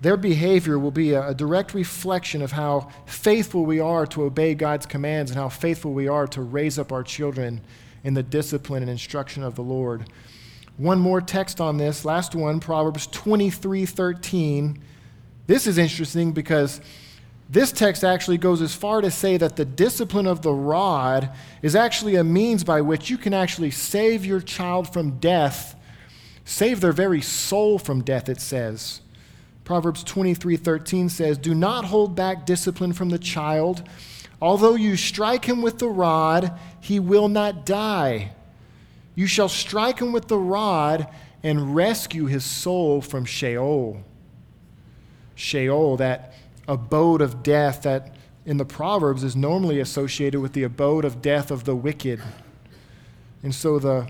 [0.00, 4.86] Their behavior will be a, direct reflection of how faithful we are to obey God's
[4.86, 7.60] commands and how faithful we are to raise up our children
[8.02, 10.08] in the discipline and instruction of the Lord.
[10.78, 14.80] One more text on this, last one, Proverbs 23 13.
[15.48, 16.80] This is interesting because
[17.50, 21.30] this text actually goes as far to say that the discipline of the rod
[21.62, 25.74] is actually a means by which you can actually save your child from death,
[26.44, 29.00] save their very soul from death, it says.
[29.64, 33.82] Proverbs 23:13 says, "Do not hold back discipline from the child.
[34.40, 38.30] Although you strike him with the rod, he will not die.
[39.18, 41.08] You shall strike him with the rod
[41.42, 44.04] and rescue his soul from Sheol."
[45.34, 46.34] Sheol, that
[46.68, 48.14] abode of death that
[48.46, 52.22] in the Proverbs is normally associated with the abode of death of the wicked.
[53.42, 54.08] And so the,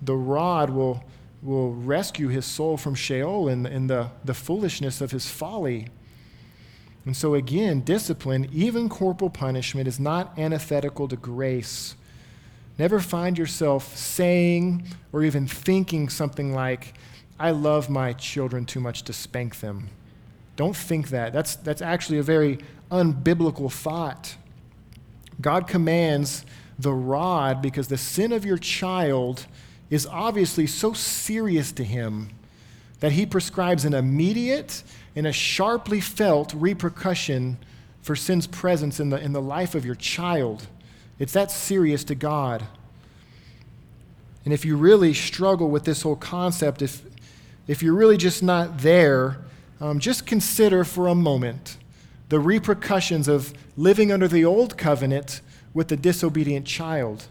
[0.00, 1.04] the rod will
[1.42, 5.88] will rescue his soul from Sheol and, and the, the foolishness of his folly.
[7.04, 11.94] And so, again, discipline, even corporal punishment, is not antithetical to grace.
[12.78, 16.94] Never find yourself saying or even thinking something like,
[17.38, 19.88] I love my children too much to spank them.
[20.56, 21.32] Don't think that.
[21.32, 22.58] That's, that's actually a very
[22.90, 24.36] unbiblical thought.
[25.40, 26.44] God commands
[26.78, 29.46] the rod because the sin of your child
[29.90, 32.30] is obviously so serious to him
[33.00, 34.82] that he prescribes an immediate
[35.14, 37.58] and a sharply felt repercussion
[38.02, 40.66] for sin's presence in the, in the life of your child.
[41.18, 42.66] It's that serious to God.
[44.44, 47.02] And if you really struggle with this whole concept, if,
[47.66, 49.38] if you're really just not there,
[49.80, 51.78] um, just consider for a moment
[52.28, 55.40] the repercussions of living under the old covenant
[55.74, 57.26] with the disobedient child.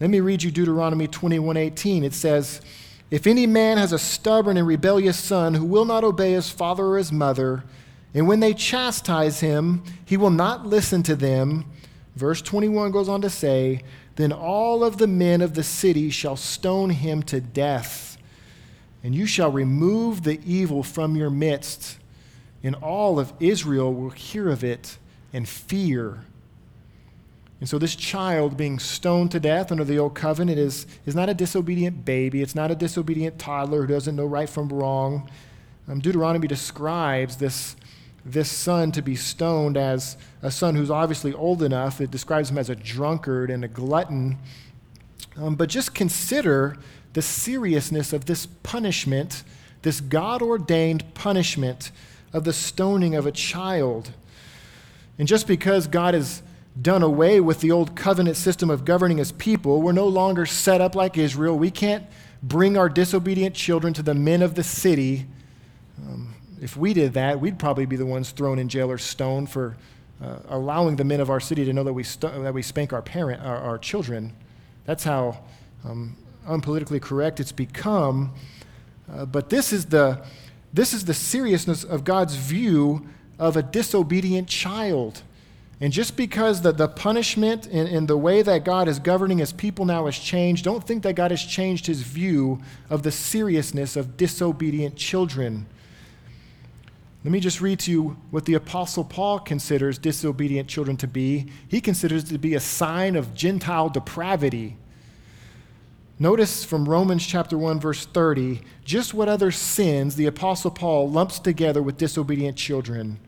[0.00, 2.02] Let me read you Deuteronomy 21:18.
[2.02, 2.60] It says,
[3.10, 6.84] "If any man has a stubborn and rebellious son who will not obey his father
[6.84, 7.62] or his mother,
[8.14, 11.66] and when they chastise him, he will not listen to them."
[12.14, 13.82] Verse 21 goes on to say,
[14.16, 18.18] "Then all of the men of the city shall stone him to death,
[19.02, 21.98] and you shall remove the evil from your midst,
[22.62, 24.98] and all of Israel will hear of it
[25.32, 26.24] and fear."
[27.62, 31.28] And so, this child being stoned to death under the old covenant is, is not
[31.28, 32.42] a disobedient baby.
[32.42, 35.30] It's not a disobedient toddler who doesn't know right from wrong.
[35.86, 37.76] Um, Deuteronomy describes this,
[38.24, 42.00] this son to be stoned as a son who's obviously old enough.
[42.00, 44.38] It describes him as a drunkard and a glutton.
[45.36, 46.76] Um, but just consider
[47.14, 49.42] the seriousness of this punishment,
[49.82, 51.90] this God ordained punishment
[52.32, 54.12] of the stoning of a child.
[55.18, 56.42] And just because God has
[56.80, 59.82] done away with the old covenant system of governing his people.
[59.82, 61.58] We're no longer set up like Israel.
[61.58, 62.06] We can't
[62.42, 65.26] bring our disobedient children to the men of the city.
[65.98, 66.31] Um,
[66.62, 69.76] if we did that, we'd probably be the ones thrown in jail or stoned for
[70.22, 72.92] uh, allowing the men of our city to know that we, st- that we spank
[72.92, 74.32] our, parent, our, our children.
[74.84, 75.42] That's how
[75.84, 78.32] um, unpolitically correct it's become.
[79.12, 80.24] Uh, but this is, the,
[80.72, 83.08] this is the seriousness of God's view
[83.40, 85.22] of a disobedient child.
[85.80, 89.52] And just because the, the punishment and, and the way that God is governing his
[89.52, 93.96] people now has changed, don't think that God has changed his view of the seriousness
[93.96, 95.66] of disobedient children.
[97.24, 101.46] Let me just read to you what the Apostle Paul considers disobedient children to be.
[101.68, 104.76] He considers it to be a sign of Gentile depravity.
[106.18, 111.38] Notice from Romans chapter 1 verse 30 just what other sins the apostle Paul lumps
[111.38, 113.18] together with disobedient children.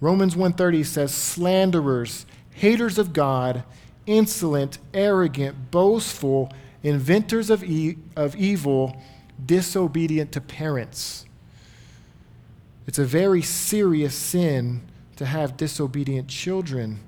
[0.00, 3.64] Romans 1:30 says slanderers, haters of God,
[4.06, 9.00] insolent, arrogant, boastful, inventors of, e- of evil,
[9.44, 11.23] disobedient to parents.
[12.86, 14.82] It's a very serious sin
[15.16, 17.00] to have disobedient children.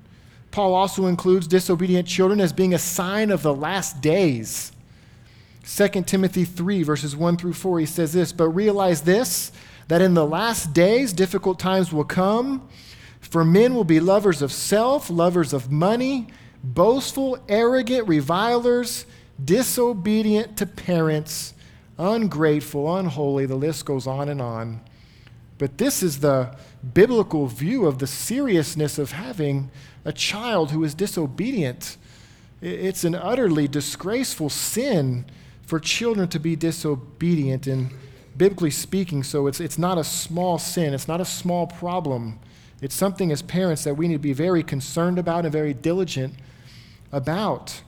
[0.51, 4.71] Paul also includes disobedient children as being a sign of the last days.
[5.65, 9.51] 2 Timothy 3, verses 1 through 4, he says this But realize this,
[9.87, 12.67] that in the last days difficult times will come.
[13.19, 16.27] For men will be lovers of self, lovers of money,
[16.63, 19.05] boastful, arrogant, revilers,
[19.43, 21.53] disobedient to parents,
[21.97, 23.45] ungrateful, unholy.
[23.45, 24.81] The list goes on and on.
[25.57, 26.55] But this is the
[26.93, 29.71] biblical view of the seriousness of having
[30.05, 31.97] a child who is disobedient.
[32.61, 35.25] It's an utterly disgraceful sin
[35.65, 37.91] for children to be disobedient, and
[38.37, 42.39] biblically speaking, so it's, it's not a small sin, it's not a small problem.
[42.81, 46.35] It's something as parents that we need to be very concerned about and very diligent
[47.11, 47.81] about.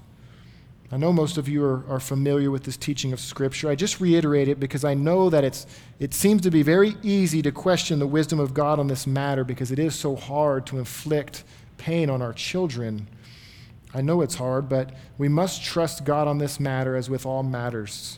[0.92, 3.70] I know most of you are, are familiar with this teaching of Scripture.
[3.70, 5.68] I just reiterate it because I know that it's,
[6.00, 9.44] it seems to be very easy to question the wisdom of God on this matter
[9.44, 11.44] because it is so hard to inflict
[11.78, 13.08] pain on our children.
[13.94, 17.44] I know it's hard, but we must trust God on this matter as with all
[17.44, 18.18] matters.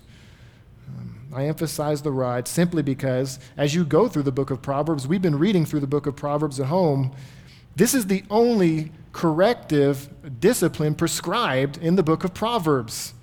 [0.88, 5.08] Um, I emphasize the ride simply because as you go through the book of Proverbs,
[5.08, 7.14] we've been reading through the book of Proverbs at home.
[7.76, 10.10] This is the only corrective
[10.40, 13.14] discipline prescribed in the book of Proverbs.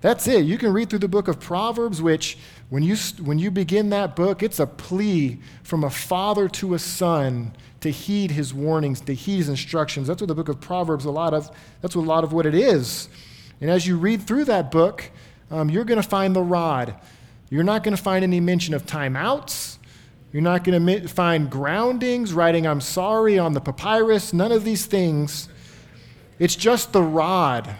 [0.00, 0.44] That's it.
[0.44, 4.14] You can read through the book of Proverbs, which, when you, when you begin that
[4.14, 9.14] book, it's a plea from a father to a son to heed his warnings, to
[9.14, 10.06] heed his instructions.
[10.06, 11.50] That's what the book of Proverbs a lot of.
[11.80, 13.08] That's what a lot of what it is.
[13.60, 15.10] And as you read through that book,
[15.50, 16.94] um, you're going to find the rod.
[17.48, 19.78] You're not going to find any mention of timeouts.
[20.36, 24.84] You're not going to find groundings, writing I'm sorry on the papyrus, none of these
[24.84, 25.48] things.
[26.38, 27.74] It's just the rod.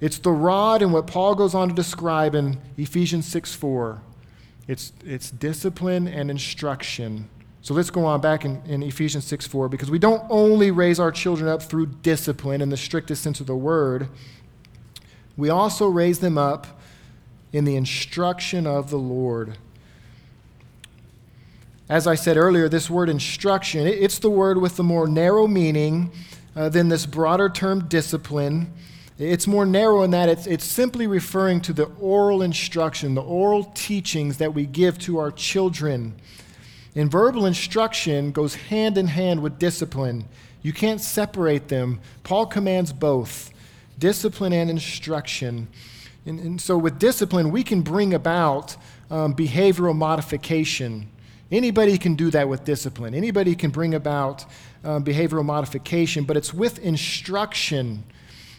[0.00, 4.00] It's the rod and what Paul goes on to describe in Ephesians 6 4.
[4.66, 7.28] It's, it's discipline and instruction.
[7.60, 10.98] So let's go on back in, in Ephesians 6 4, because we don't only raise
[10.98, 14.08] our children up through discipline in the strictest sense of the word,
[15.36, 16.80] we also raise them up
[17.52, 19.58] in the instruction of the Lord.
[21.88, 26.10] As I said earlier, this word instruction, it's the word with the more narrow meaning
[26.54, 28.70] uh, than this broader term discipline.
[29.18, 33.64] It's more narrow in that it's, it's simply referring to the oral instruction, the oral
[33.74, 36.14] teachings that we give to our children.
[36.94, 40.26] And verbal instruction goes hand in hand with discipline.
[40.60, 42.00] You can't separate them.
[42.22, 43.50] Paul commands both
[43.98, 45.68] discipline and instruction.
[46.26, 48.76] And, and so, with discipline, we can bring about
[49.10, 51.08] um, behavioral modification.
[51.50, 53.14] Anybody can do that with discipline.
[53.14, 54.44] Anybody can bring about
[54.84, 58.04] um, behavioral modification, but it's with instruction.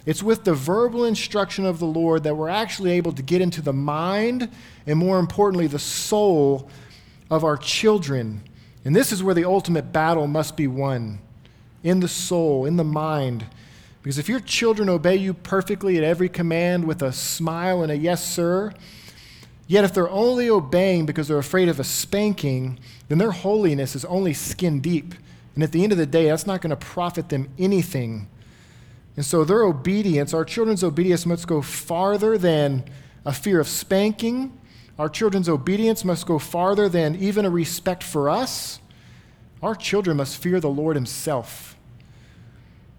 [0.06, 3.62] It's with the verbal instruction of the Lord that we're actually able to get into
[3.62, 4.50] the mind
[4.88, 6.70] and, more importantly, the soul
[7.30, 8.42] of our children.
[8.86, 11.20] And this is where the ultimate battle must be won
[11.84, 13.46] in the soul, in the mind.
[14.02, 17.98] Because if your children obey you perfectly at every command with a smile and a
[17.98, 18.74] yes, sir,
[19.70, 24.04] yet if they're only obeying because they're afraid of a spanking, then their holiness is
[24.06, 25.14] only skin deep.
[25.56, 28.28] And at the end of the day, that's not going to profit them anything.
[29.16, 32.84] And so their obedience, our children's obedience, must go farther than
[33.26, 34.58] a fear of spanking.
[34.98, 38.80] Our children's obedience must go farther than even a respect for us.
[39.62, 41.78] Our children must fear the Lord Himself.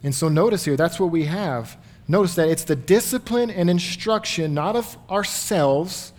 [0.03, 1.77] And so notice here, that's what we have.
[2.07, 6.13] Notice that it's the discipline and instruction, not of ourselves.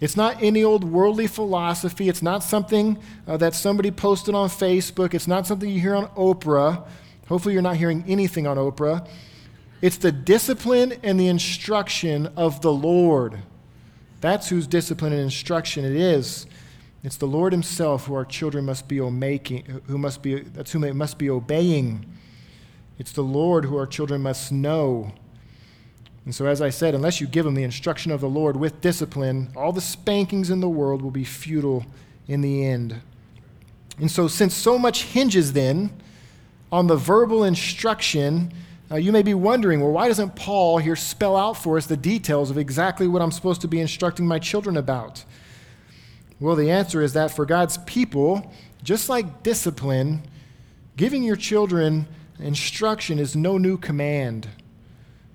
[0.00, 2.08] It's not any old worldly philosophy.
[2.08, 5.12] It's not something uh, that somebody posted on Facebook.
[5.12, 6.86] It's not something you hear on Oprah.
[7.28, 9.06] Hopefully, you're not hearing anything on Oprah.
[9.82, 13.38] It's the discipline and the instruction of the Lord.
[14.20, 16.46] That's whose discipline and instruction it is.
[17.02, 20.96] It's the Lord Himself who our children must be making, who must be, that's whom
[20.96, 22.06] must be obeying.
[22.98, 25.12] It's the Lord who our children must know.
[26.30, 28.80] And so, as I said, unless you give them the instruction of the Lord with
[28.80, 31.84] discipline, all the spankings in the world will be futile
[32.28, 33.00] in the end.
[33.98, 35.90] And so, since so much hinges then
[36.70, 38.52] on the verbal instruction,
[38.92, 41.96] uh, you may be wondering, well, why doesn't Paul here spell out for us the
[41.96, 45.24] details of exactly what I'm supposed to be instructing my children about?
[46.38, 48.52] Well, the answer is that for God's people,
[48.84, 50.22] just like discipline,
[50.96, 52.06] giving your children
[52.38, 54.46] instruction is no new command.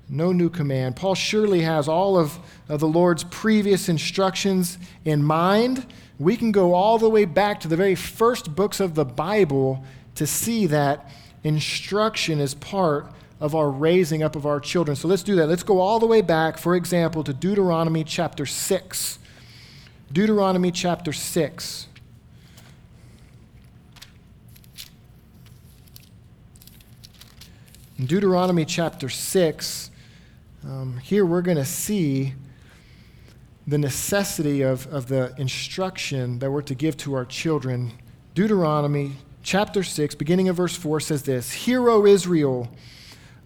[0.07, 0.95] No new command.
[0.95, 2.37] Paul surely has all of,
[2.69, 5.85] of the Lord's previous instructions in mind.
[6.19, 9.83] We can go all the way back to the very first books of the Bible
[10.15, 11.09] to see that
[11.43, 14.95] instruction is part of our raising up of our children.
[14.95, 15.47] So let's do that.
[15.47, 19.19] Let's go all the way back, for example, to Deuteronomy chapter 6.
[20.11, 21.87] Deuteronomy chapter 6.
[27.97, 29.89] In Deuteronomy chapter 6,
[30.67, 32.33] um, here we're going to see
[33.67, 37.91] the necessity of, of the instruction that we're to give to our children.
[38.33, 39.13] Deuteronomy
[39.43, 42.67] chapter 6, beginning of verse 4, says this Hear, O Israel,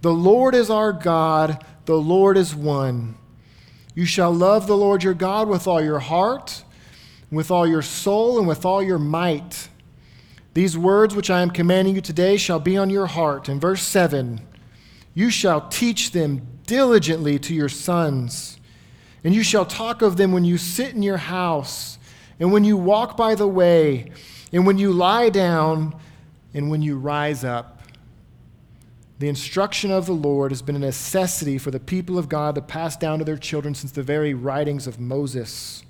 [0.01, 3.17] the Lord is our God, the Lord is one.
[3.95, 6.63] You shall love the Lord your God with all your heart,
[7.30, 9.67] with all your soul, and with all your might.
[10.53, 13.49] These words which I am commanding you today shall be on your heart.
[13.49, 14.39] In verse 7,
[15.13, 18.59] you shall teach them diligently to your sons,
[19.24, 21.97] and you shall talk of them when you sit in your house,
[22.39, 24.11] and when you walk by the way,
[24.53, 25.99] and when you lie down,
[26.53, 27.82] and when you rise up.
[29.17, 32.61] The instruction of the Lord has been a necessity for the people of God to
[32.61, 35.84] pass down to their children since the very writings of Moses.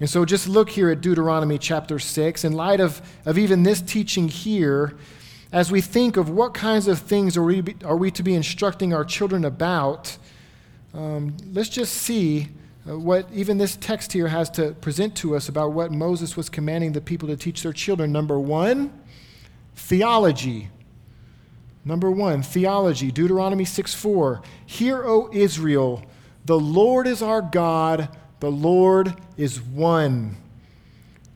[0.00, 2.44] And so just look here at Deuteronomy chapter 6.
[2.44, 4.96] In light of, of even this teaching here,
[5.52, 8.94] as we think of what kinds of things are we, are we to be instructing
[8.94, 10.16] our children about,
[10.94, 12.48] um, let's just see
[12.88, 16.48] uh, what even this text here has to present to us about what Moses was
[16.48, 18.10] commanding the people to teach their children.
[18.10, 18.98] Number one,
[19.76, 20.70] theology.
[21.84, 24.40] Number one, theology, Deuteronomy 6 4.
[24.64, 26.02] Hear, O Israel,
[26.44, 28.08] the Lord is our God,
[28.40, 30.36] the Lord is one.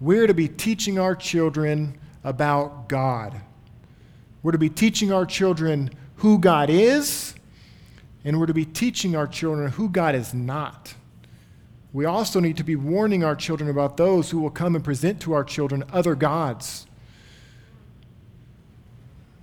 [0.00, 3.40] We're to be teaching our children about God.
[4.46, 7.34] We're to be teaching our children who God is,
[8.24, 10.94] and we're to be teaching our children who God is not.
[11.92, 15.20] We also need to be warning our children about those who will come and present
[15.22, 16.86] to our children other gods.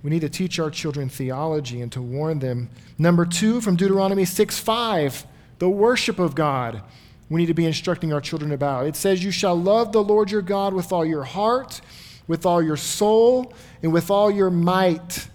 [0.02, 2.70] We need to teach our children theology and to warn them.
[2.96, 5.26] Number two, from Deuteronomy 6 5,
[5.58, 6.82] the worship of God.
[7.28, 8.86] We need to be instructing our children about.
[8.86, 11.82] It says, You shall love the Lord your God with all your heart,
[12.26, 13.52] with all your soul,
[13.82, 15.28] and with all your might.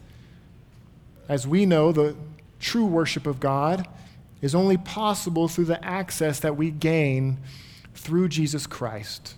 [1.27, 2.15] As we know, the
[2.59, 3.87] true worship of God
[4.41, 7.37] is only possible through the access that we gain
[7.93, 9.35] through Jesus Christ.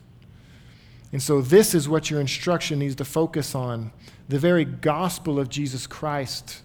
[1.11, 3.91] And so, this is what your instruction needs to focus on
[4.29, 6.61] the very gospel of Jesus Christ.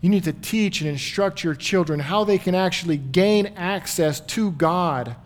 [0.00, 4.52] You need to teach and instruct your children how they can actually gain access to
[4.52, 5.16] God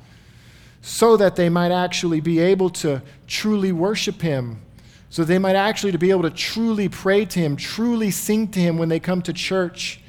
[0.80, 4.62] so that they might actually be able to truly worship Him,
[5.10, 8.60] so they might actually to be able to truly pray to Him, truly sing to
[8.60, 10.00] Him when they come to church.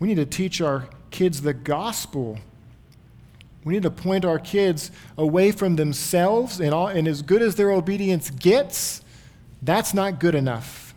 [0.00, 2.38] We need to teach our kids the gospel.
[3.64, 7.54] We need to point our kids away from themselves, and, all, and as good as
[7.54, 9.02] their obedience gets,
[9.62, 10.94] that's not good enough.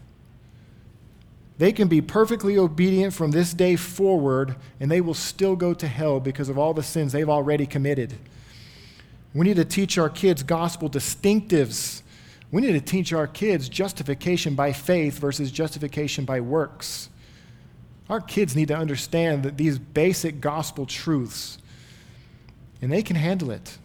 [1.58, 5.88] They can be perfectly obedient from this day forward, and they will still go to
[5.88, 8.16] hell because of all the sins they've already committed.
[9.36, 12.01] We need to teach our kids gospel distinctives.
[12.52, 17.10] We need to teach our kids justification by faith versus justification by works.
[18.10, 21.58] Our kids need to understand that these basic gospel truths,
[22.82, 23.78] and they can handle it.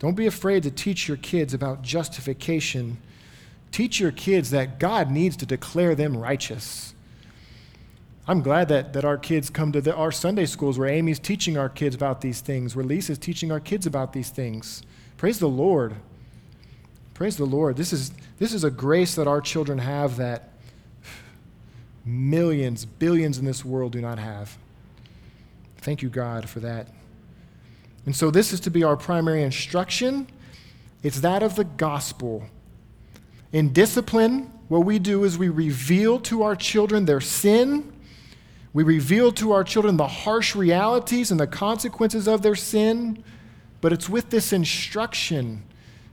[0.00, 2.98] Don't be afraid to teach your kids about justification
[3.70, 6.94] Teach your kids that God needs to declare them righteous.
[8.26, 11.56] I'm glad that, that our kids come to the, our Sunday schools where Amy's teaching
[11.56, 14.82] our kids about these things, where Lisa's teaching our kids about these things.
[15.16, 15.96] Praise the Lord.
[17.18, 17.76] Praise the Lord.
[17.76, 20.50] This is, this is a grace that our children have that
[22.04, 24.56] millions, billions in this world do not have.
[25.78, 26.86] Thank you, God, for that.
[28.06, 30.28] And so, this is to be our primary instruction.
[31.02, 32.44] It's that of the gospel.
[33.52, 37.92] In discipline, what we do is we reveal to our children their sin.
[38.72, 43.24] We reveal to our children the harsh realities and the consequences of their sin.
[43.80, 45.64] But it's with this instruction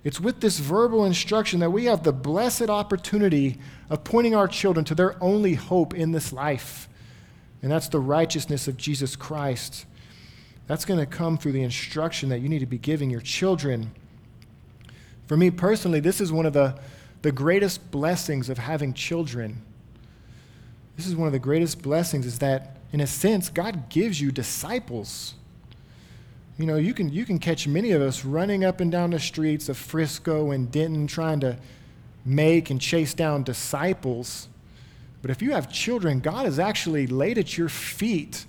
[0.06, 3.58] It's with this verbal instruction that we have the blessed opportunity
[3.90, 6.88] of pointing our children to their only hope in this life,
[7.64, 9.88] and that's the righteousness of Jesus Christ.
[10.68, 13.92] That's going to come through the instruction that you need to be giving your children.
[15.26, 16.78] For me personally, this is one of the,
[17.24, 19.64] the greatest blessings of having children.
[20.98, 24.32] This is one of the greatest blessings, is that, in a sense, God gives you
[24.32, 25.34] disciples.
[26.58, 29.20] You know, you can, you can catch many of us running up and down the
[29.20, 31.58] streets of Frisco and Denton trying to
[32.24, 34.48] make and chase down disciples.
[35.22, 38.46] But if you have children, God has actually laid at your feet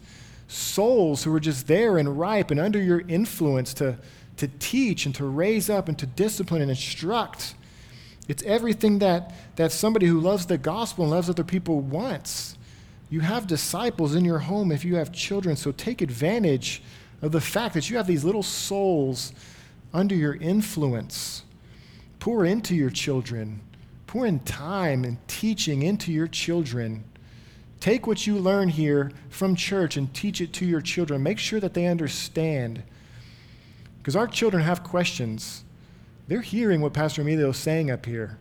[0.46, 3.98] souls who are just there and ripe and under your influence to,
[4.36, 7.54] to teach and to raise up and to discipline and instruct.
[8.28, 12.56] It's everything that, that somebody who loves the gospel and loves other people wants.
[13.10, 16.82] You have disciples in your home if you have children, so take advantage
[17.22, 19.32] of the fact that you have these little souls
[19.92, 21.42] under your influence.
[22.18, 23.60] Pour into your children,
[24.06, 27.04] pour in time and teaching into your children.
[27.78, 31.22] Take what you learn here from church and teach it to your children.
[31.22, 32.82] Make sure that they understand.
[33.98, 35.62] Because our children have questions.
[36.26, 38.38] They're hearing what Pastor Emilio is saying up here.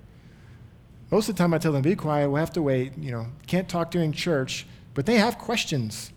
[1.12, 3.28] Most of the time I tell them, be quiet, we'll have to wait, you know,
[3.46, 4.66] can't talk during church,
[4.96, 6.12] but they have questions.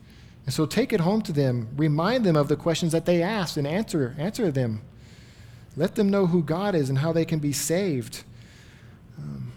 [0.48, 1.68] And so take it home to them.
[1.76, 4.80] Remind them of the questions that they asked and answer, answer them.
[5.76, 8.24] Let them know who God is and how they can be saved.
[9.18, 9.52] Um,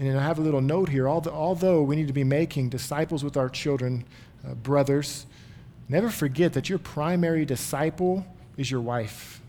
[0.00, 1.08] and I have a little note here.
[1.08, 4.04] Although we need to be making disciples with our children,
[4.44, 5.24] uh, brothers,
[5.88, 8.26] never forget that your primary disciple
[8.56, 9.40] is your wife.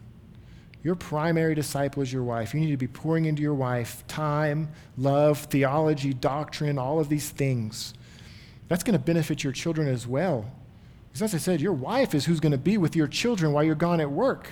[0.83, 2.53] Your primary disciple is your wife.
[2.53, 7.31] You need to be pouring into your wife time, love, theology, doctrine, all of these
[7.31, 7.95] things
[8.67, 10.45] that's going to benefit your children as well.
[11.07, 13.63] Because as I said, your wife is who's going to be with your children while
[13.63, 14.49] you're gone at work.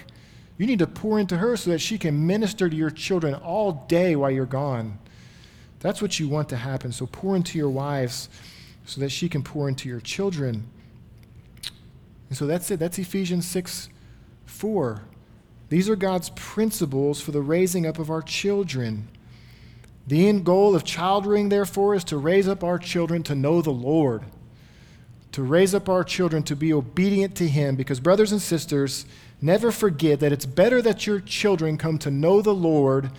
[0.58, 3.86] You need to pour into her so that she can minister to your children all
[3.88, 5.00] day while you're gone.
[5.80, 6.92] That's what you want to happen.
[6.92, 8.30] So pour into your wives
[8.86, 10.68] so that she can pour into your children.
[12.30, 12.80] And so that's it.
[12.80, 13.90] That's Ephesians 6
[14.46, 15.02] 4.
[15.70, 19.08] These are God's principles for the raising up of our children.
[20.08, 23.62] The end goal of child rearing, therefore, is to raise up our children to know
[23.62, 24.24] the Lord,
[25.32, 27.76] to raise up our children to be obedient to Him.
[27.76, 29.06] Because, brothers and sisters,
[29.42, 33.12] never forget that it's better that your children come to know the Lord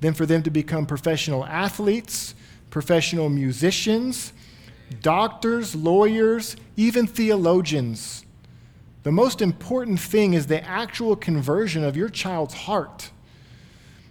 [0.00, 2.34] than for them to become professional athletes,
[2.70, 4.32] professional musicians,
[5.00, 8.24] doctors, lawyers, even theologians.
[9.04, 13.10] The most important thing is the actual conversion of your child's heart.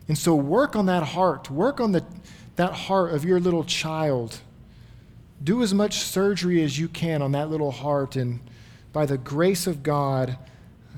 [0.07, 1.49] And so work on that heart.
[1.49, 2.03] Work on the,
[2.55, 4.39] that heart of your little child.
[5.43, 8.39] Do as much surgery as you can on that little heart, and
[8.91, 10.37] by the grace of God,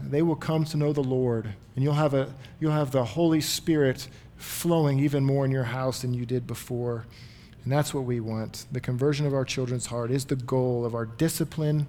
[0.04, 1.54] they will come to know the Lord.
[1.76, 6.02] And you'll have, a, you'll have the Holy Spirit flowing even more in your house
[6.02, 7.06] than you did before.
[7.64, 8.66] And that's what we want.
[8.72, 11.88] The conversion of our children's heart is the goal of our discipline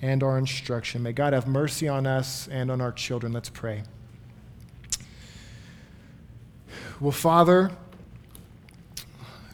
[0.00, 1.02] and our instruction.
[1.02, 3.32] May God have mercy on us and on our children.
[3.32, 3.82] Let's pray.
[6.98, 7.72] Well, Father,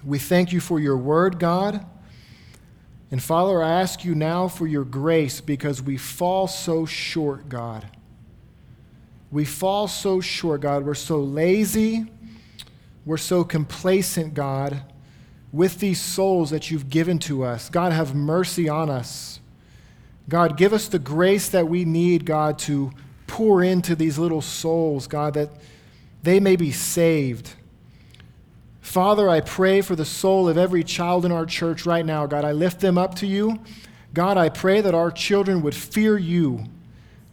[0.05, 1.85] we thank you for your word, God.
[3.11, 7.85] And Father, I ask you now for your grace because we fall so short, God.
[9.33, 10.87] We fall so short, God.
[10.87, 12.07] We're so lazy.
[13.05, 14.83] We're so complacent, God,
[15.51, 17.69] with these souls that you've given to us.
[17.69, 19.41] God, have mercy on us.
[20.29, 22.93] God, give us the grace that we need, God, to
[23.27, 25.51] pour into these little souls, God, that
[26.23, 27.55] they may be saved.
[28.81, 32.27] Father, I pray for the soul of every child in our church right now.
[32.27, 33.61] God, I lift them up to you.
[34.13, 36.65] God, I pray that our children would fear you.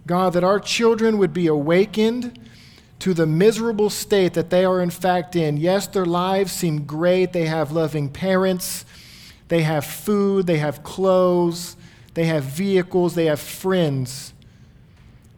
[0.08, 2.40] God, that our children would be awakened
[3.00, 5.58] to the miserable state that they are in fact in.
[5.58, 7.34] Yes, their lives seem great.
[7.34, 8.86] They have loving parents,
[9.48, 11.76] they have food, they have clothes,
[12.14, 14.34] they have vehicles, they have friends.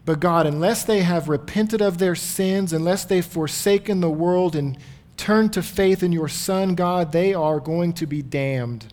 [0.04, 4.76] But God, unless they have repented of their sins, unless they've forsaken the world and
[5.16, 8.92] turned to faith in your Son, God, they are going to be damned.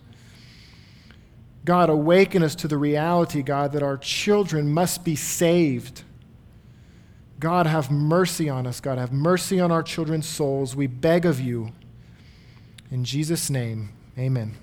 [1.64, 6.04] God, awaken us to the reality, God, that our children must be saved.
[7.38, 8.80] God, have mercy on us.
[8.80, 10.76] God, have mercy on our children's souls.
[10.76, 11.72] We beg of you.
[12.90, 14.54] In Jesus' name, amen.